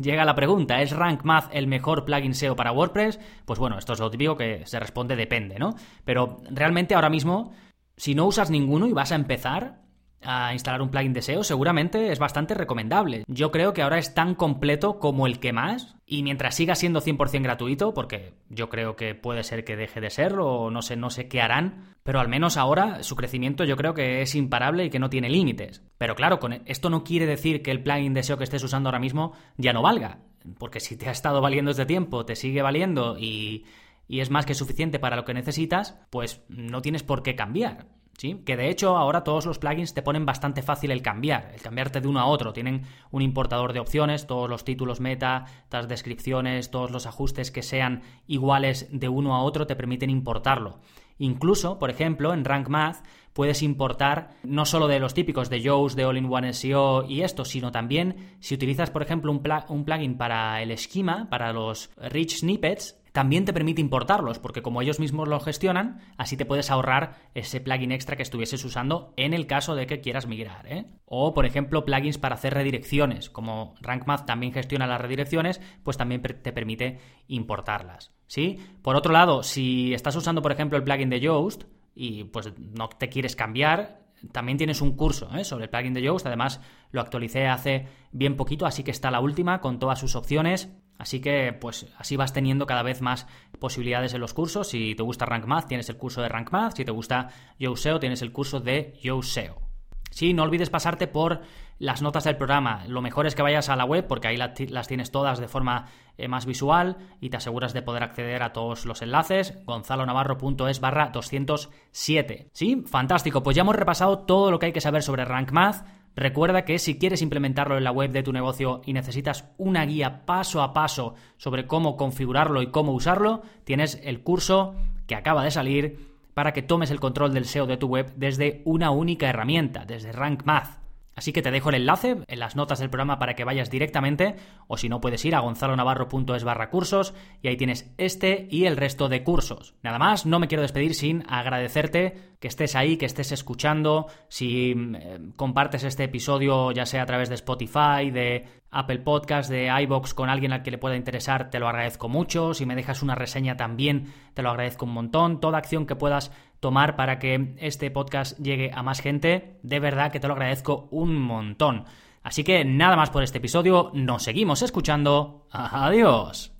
llega 0.00 0.24
la 0.24 0.34
pregunta, 0.34 0.80
¿es 0.80 0.92
Rank 0.92 1.24
Math 1.24 1.50
el 1.52 1.66
mejor 1.66 2.06
plugin 2.06 2.34
SEO 2.34 2.56
para 2.56 2.72
WordPress? 2.72 3.20
Pues 3.44 3.58
bueno, 3.58 3.76
esto 3.76 3.92
es 3.92 4.00
lo 4.00 4.10
típico 4.10 4.36
que 4.36 4.62
se 4.64 4.80
responde 4.80 5.16
depende, 5.16 5.58
¿no? 5.58 5.74
Pero 6.04 6.38
realmente 6.50 6.94
ahora 6.94 7.10
mismo, 7.10 7.52
si 7.94 8.14
no 8.14 8.24
usas 8.24 8.50
ninguno 8.50 8.86
y 8.86 8.94
vas 8.94 9.12
a 9.12 9.16
empezar, 9.16 9.82
a 10.22 10.52
instalar 10.52 10.82
un 10.82 10.90
plugin 10.90 11.12
de 11.12 11.22
SEO, 11.22 11.44
seguramente 11.44 12.10
es 12.12 12.18
bastante 12.18 12.54
recomendable. 12.54 13.24
Yo 13.28 13.50
creo 13.50 13.72
que 13.72 13.82
ahora 13.82 13.98
es 13.98 14.14
tan 14.14 14.34
completo 14.34 14.98
como 14.98 15.26
el 15.26 15.38
que 15.38 15.52
más, 15.52 15.96
y 16.06 16.22
mientras 16.22 16.54
siga 16.54 16.74
siendo 16.74 17.00
100% 17.00 17.42
gratuito, 17.42 17.94
porque 17.94 18.34
yo 18.48 18.68
creo 18.68 18.96
que 18.96 19.14
puede 19.14 19.44
ser 19.44 19.64
que 19.64 19.76
deje 19.76 20.00
de 20.00 20.10
serlo, 20.10 20.46
o 20.46 20.70
no 20.70 20.82
sé, 20.82 20.96
no 20.96 21.10
sé 21.10 21.28
qué 21.28 21.40
harán, 21.40 21.96
pero 22.02 22.20
al 22.20 22.28
menos 22.28 22.56
ahora 22.56 23.02
su 23.02 23.16
crecimiento 23.16 23.64
yo 23.64 23.76
creo 23.76 23.94
que 23.94 24.22
es 24.22 24.34
imparable 24.34 24.84
y 24.84 24.90
que 24.90 24.98
no 24.98 25.10
tiene 25.10 25.30
límites. 25.30 25.82
Pero 25.98 26.14
claro, 26.14 26.40
con 26.40 26.52
esto 26.66 26.90
no 26.90 27.04
quiere 27.04 27.26
decir 27.26 27.62
que 27.62 27.70
el 27.70 27.82
plugin 27.82 28.14
de 28.14 28.22
SEO 28.22 28.38
que 28.38 28.44
estés 28.44 28.62
usando 28.62 28.88
ahora 28.88 28.98
mismo 28.98 29.32
ya 29.56 29.72
no 29.72 29.82
valga, 29.82 30.18
porque 30.58 30.80
si 30.80 30.96
te 30.96 31.08
ha 31.08 31.12
estado 31.12 31.40
valiendo 31.40 31.70
este 31.70 31.86
tiempo, 31.86 32.24
te 32.24 32.36
sigue 32.36 32.62
valiendo 32.62 33.16
y 33.18 33.64
y 34.08 34.20
es 34.20 34.30
más 34.30 34.46
que 34.46 34.54
suficiente 34.54 34.98
para 34.98 35.16
lo 35.16 35.24
que 35.24 35.34
necesitas, 35.34 35.94
pues 36.10 36.42
no 36.48 36.80
tienes 36.80 37.02
por 37.02 37.22
qué 37.22 37.36
cambiar. 37.36 37.86
Que 38.18 38.56
de 38.56 38.68
hecho 38.68 38.96
ahora 38.96 39.22
todos 39.22 39.46
los 39.46 39.60
plugins 39.60 39.94
te 39.94 40.02
ponen 40.02 40.26
bastante 40.26 40.60
fácil 40.60 40.90
el 40.90 41.02
cambiar, 41.02 41.52
el 41.54 41.60
cambiarte 41.60 42.00
de 42.00 42.08
uno 42.08 42.18
a 42.18 42.26
otro. 42.26 42.52
Tienen 42.52 42.82
un 43.12 43.22
importador 43.22 43.72
de 43.72 43.78
opciones, 43.78 44.26
todos 44.26 44.50
los 44.50 44.64
títulos 44.64 44.98
meta, 44.98 45.46
las 45.70 45.86
descripciones, 45.86 46.72
todos 46.72 46.90
los 46.90 47.06
ajustes 47.06 47.52
que 47.52 47.62
sean 47.62 48.02
iguales 48.26 48.88
de 48.90 49.08
uno 49.08 49.36
a 49.36 49.42
otro 49.44 49.68
te 49.68 49.76
permiten 49.76 50.10
importarlo. 50.10 50.80
Incluso, 51.18 51.78
por 51.78 51.90
ejemplo, 51.90 52.34
en 52.34 52.44
Rank 52.44 52.68
Math 52.68 53.04
puedes 53.32 53.62
importar 53.62 54.30
no 54.42 54.64
solo 54.64 54.88
de 54.88 54.98
los 54.98 55.14
típicos 55.14 55.48
de 55.48 55.60
Yoast, 55.60 55.96
de 55.96 56.04
All-in-One 56.04 56.52
SEO 56.54 57.04
y 57.08 57.22
esto, 57.22 57.44
sino 57.44 57.70
también 57.70 58.36
si 58.40 58.56
utilizas, 58.56 58.90
por 58.90 59.02
ejemplo, 59.02 59.30
un 59.30 59.84
plugin 59.84 60.18
para 60.18 60.60
el 60.60 60.72
esquema, 60.72 61.28
para 61.30 61.52
los 61.52 61.90
rich 61.96 62.38
snippets, 62.38 62.97
también 63.12 63.44
te 63.44 63.52
permite 63.52 63.80
importarlos, 63.80 64.38
porque 64.38 64.62
como 64.62 64.82
ellos 64.82 65.00
mismos 65.00 65.28
lo 65.28 65.40
gestionan, 65.40 66.00
así 66.16 66.36
te 66.36 66.44
puedes 66.44 66.70
ahorrar 66.70 67.16
ese 67.34 67.60
plugin 67.60 67.92
extra 67.92 68.16
que 68.16 68.22
estuvieses 68.22 68.64
usando 68.64 69.12
en 69.16 69.34
el 69.34 69.46
caso 69.46 69.74
de 69.74 69.86
que 69.86 70.00
quieras 70.00 70.26
migrar. 70.26 70.66
¿eh? 70.66 70.86
O, 71.04 71.34
por 71.34 71.46
ejemplo, 71.46 71.84
plugins 71.84 72.18
para 72.18 72.34
hacer 72.34 72.54
redirecciones. 72.54 73.30
Como 73.30 73.74
RankMath 73.80 74.26
también 74.26 74.52
gestiona 74.52 74.86
las 74.86 75.00
redirecciones, 75.00 75.60
pues 75.82 75.96
también 75.96 76.22
te 76.22 76.52
permite 76.52 77.00
importarlas. 77.28 78.12
¿sí? 78.26 78.58
Por 78.82 78.96
otro 78.96 79.12
lado, 79.12 79.42
si 79.42 79.94
estás 79.94 80.16
usando, 80.16 80.42
por 80.42 80.52
ejemplo, 80.52 80.76
el 80.76 80.84
plugin 80.84 81.10
de 81.10 81.20
Yoast 81.20 81.64
y 81.94 82.24
pues 82.24 82.52
no 82.58 82.88
te 82.88 83.08
quieres 83.08 83.34
cambiar, 83.34 84.06
también 84.32 84.58
tienes 84.58 84.80
un 84.80 84.96
curso 84.96 85.30
¿eh? 85.36 85.44
sobre 85.44 85.64
el 85.64 85.70
plugin 85.70 85.94
de 85.94 86.02
Yoast. 86.02 86.26
Además, 86.26 86.60
lo 86.90 87.00
actualicé 87.00 87.46
hace 87.46 87.86
bien 88.12 88.36
poquito, 88.36 88.66
así 88.66 88.82
que 88.82 88.90
está 88.90 89.10
la 89.10 89.20
última 89.20 89.60
con 89.60 89.78
todas 89.78 89.98
sus 89.98 90.16
opciones 90.16 90.70
Así 90.98 91.20
que, 91.20 91.52
pues 91.52 91.86
así 91.96 92.16
vas 92.16 92.32
teniendo 92.32 92.66
cada 92.66 92.82
vez 92.82 93.00
más 93.00 93.26
posibilidades 93.60 94.14
en 94.14 94.20
los 94.20 94.34
cursos. 94.34 94.68
Si 94.68 94.94
te 94.94 95.02
gusta 95.02 95.26
Rank 95.26 95.46
Math, 95.46 95.68
tienes 95.68 95.88
el 95.88 95.96
curso 95.96 96.20
de 96.20 96.28
Rank 96.28 96.50
Math. 96.50 96.76
Si 96.76 96.84
te 96.84 96.90
gusta 96.90 97.28
YoSeo, 97.58 98.00
tienes 98.00 98.20
el 98.22 98.32
curso 98.32 98.60
de 98.60 98.98
YoSeo. 99.00 99.68
Sí, 100.10 100.34
no 100.34 100.42
olvides 100.42 100.70
pasarte 100.70 101.06
por 101.06 101.42
las 101.78 102.02
notas 102.02 102.24
del 102.24 102.36
programa. 102.36 102.84
Lo 102.88 103.02
mejor 103.02 103.26
es 103.26 103.34
que 103.34 103.42
vayas 103.42 103.68
a 103.68 103.76
la 103.76 103.84
web 103.84 104.06
porque 104.06 104.28
ahí 104.28 104.36
las 104.36 104.88
tienes 104.88 105.10
todas 105.10 105.38
de 105.38 105.48
forma 105.48 105.86
eh, 106.16 106.26
más 106.26 106.46
visual 106.46 106.96
y 107.20 107.30
te 107.30 107.36
aseguras 107.36 107.72
de 107.72 107.82
poder 107.82 108.02
acceder 108.02 108.42
a 108.42 108.52
todos 108.52 108.84
los 108.84 109.02
enlaces. 109.02 109.56
gonzalonavarro.es 109.64 110.80
barra 110.80 111.10
207. 111.10 112.50
Sí, 112.52 112.82
fantástico. 112.86 113.42
Pues 113.42 113.54
ya 113.54 113.62
hemos 113.62 113.76
repasado 113.76 114.20
todo 114.20 114.50
lo 114.50 114.58
que 114.58 114.66
hay 114.66 114.72
que 114.72 114.80
saber 114.80 115.02
sobre 115.02 115.24
Rank 115.24 115.52
Math. 115.52 115.86
Recuerda 116.18 116.64
que 116.64 116.80
si 116.80 116.98
quieres 116.98 117.22
implementarlo 117.22 117.78
en 117.78 117.84
la 117.84 117.92
web 117.92 118.10
de 118.10 118.24
tu 118.24 118.32
negocio 118.32 118.80
y 118.84 118.92
necesitas 118.92 119.44
una 119.56 119.86
guía 119.86 120.26
paso 120.26 120.62
a 120.62 120.72
paso 120.72 121.14
sobre 121.36 121.68
cómo 121.68 121.96
configurarlo 121.96 122.60
y 122.60 122.72
cómo 122.72 122.90
usarlo, 122.90 123.42
tienes 123.62 124.00
el 124.02 124.24
curso 124.24 124.74
que 125.06 125.14
acaba 125.14 125.44
de 125.44 125.52
salir 125.52 126.16
para 126.34 126.52
que 126.52 126.62
tomes 126.62 126.90
el 126.90 126.98
control 126.98 127.32
del 127.32 127.44
SEO 127.44 127.68
de 127.68 127.76
tu 127.76 127.86
web 127.86 128.12
desde 128.16 128.62
una 128.64 128.90
única 128.90 129.28
herramienta, 129.28 129.84
desde 129.84 130.10
Rank 130.10 130.42
Math. 130.44 130.87
Así 131.18 131.32
que 131.32 131.42
te 131.42 131.50
dejo 131.50 131.70
el 131.70 131.74
enlace 131.74 132.18
en 132.28 132.38
las 132.38 132.54
notas 132.54 132.78
del 132.78 132.90
programa 132.90 133.18
para 133.18 133.34
que 133.34 133.42
vayas 133.42 133.70
directamente, 133.70 134.36
o 134.68 134.76
si 134.76 134.88
no 134.88 135.00
puedes 135.00 135.24
ir 135.24 135.34
a 135.34 135.40
gonzalonavarro.es 135.40 136.44
barra 136.44 136.70
cursos 136.70 137.12
y 137.42 137.48
ahí 137.48 137.56
tienes 137.56 137.92
este 137.98 138.46
y 138.52 138.66
el 138.66 138.76
resto 138.76 139.08
de 139.08 139.24
cursos. 139.24 139.74
Nada 139.82 139.98
más, 139.98 140.26
no 140.26 140.38
me 140.38 140.46
quiero 140.46 140.62
despedir 140.62 140.94
sin 140.94 141.24
agradecerte 141.28 142.36
que 142.38 142.46
estés 142.46 142.76
ahí, 142.76 142.96
que 142.96 143.06
estés 143.06 143.32
escuchando, 143.32 144.06
si 144.28 144.70
eh, 144.70 145.18
compartes 145.34 145.82
este 145.82 146.04
episodio 146.04 146.70
ya 146.70 146.86
sea 146.86 147.02
a 147.02 147.06
través 147.06 147.28
de 147.28 147.34
Spotify, 147.34 148.12
de 148.12 148.46
Apple 148.70 149.00
Podcast, 149.00 149.50
de 149.50 149.68
iBox 149.82 150.14
con 150.14 150.28
alguien 150.28 150.52
al 150.52 150.62
que 150.62 150.70
le 150.70 150.78
pueda 150.78 150.94
interesar, 150.94 151.50
te 151.50 151.58
lo 151.58 151.68
agradezco 151.68 152.08
mucho. 152.08 152.54
Si 152.54 152.64
me 152.64 152.76
dejas 152.76 153.02
una 153.02 153.16
reseña 153.16 153.56
también, 153.56 154.12
te 154.34 154.42
lo 154.42 154.50
agradezco 154.50 154.84
un 154.84 154.92
montón. 154.92 155.40
Toda 155.40 155.58
acción 155.58 155.84
que 155.84 155.96
puedas 155.96 156.30
tomar 156.60 156.96
para 156.96 157.18
que 157.18 157.54
este 157.58 157.90
podcast 157.90 158.38
llegue 158.38 158.70
a 158.74 158.82
más 158.82 159.00
gente. 159.00 159.58
De 159.62 159.80
verdad 159.80 160.12
que 160.12 160.20
te 160.20 160.28
lo 160.28 160.34
agradezco 160.34 160.88
un 160.90 161.16
montón. 161.18 161.84
Así 162.22 162.44
que 162.44 162.64
nada 162.64 162.96
más 162.96 163.10
por 163.10 163.22
este 163.22 163.38
episodio, 163.38 163.90
nos 163.94 164.22
seguimos 164.22 164.62
escuchando. 164.62 165.46
Adiós. 165.50 166.52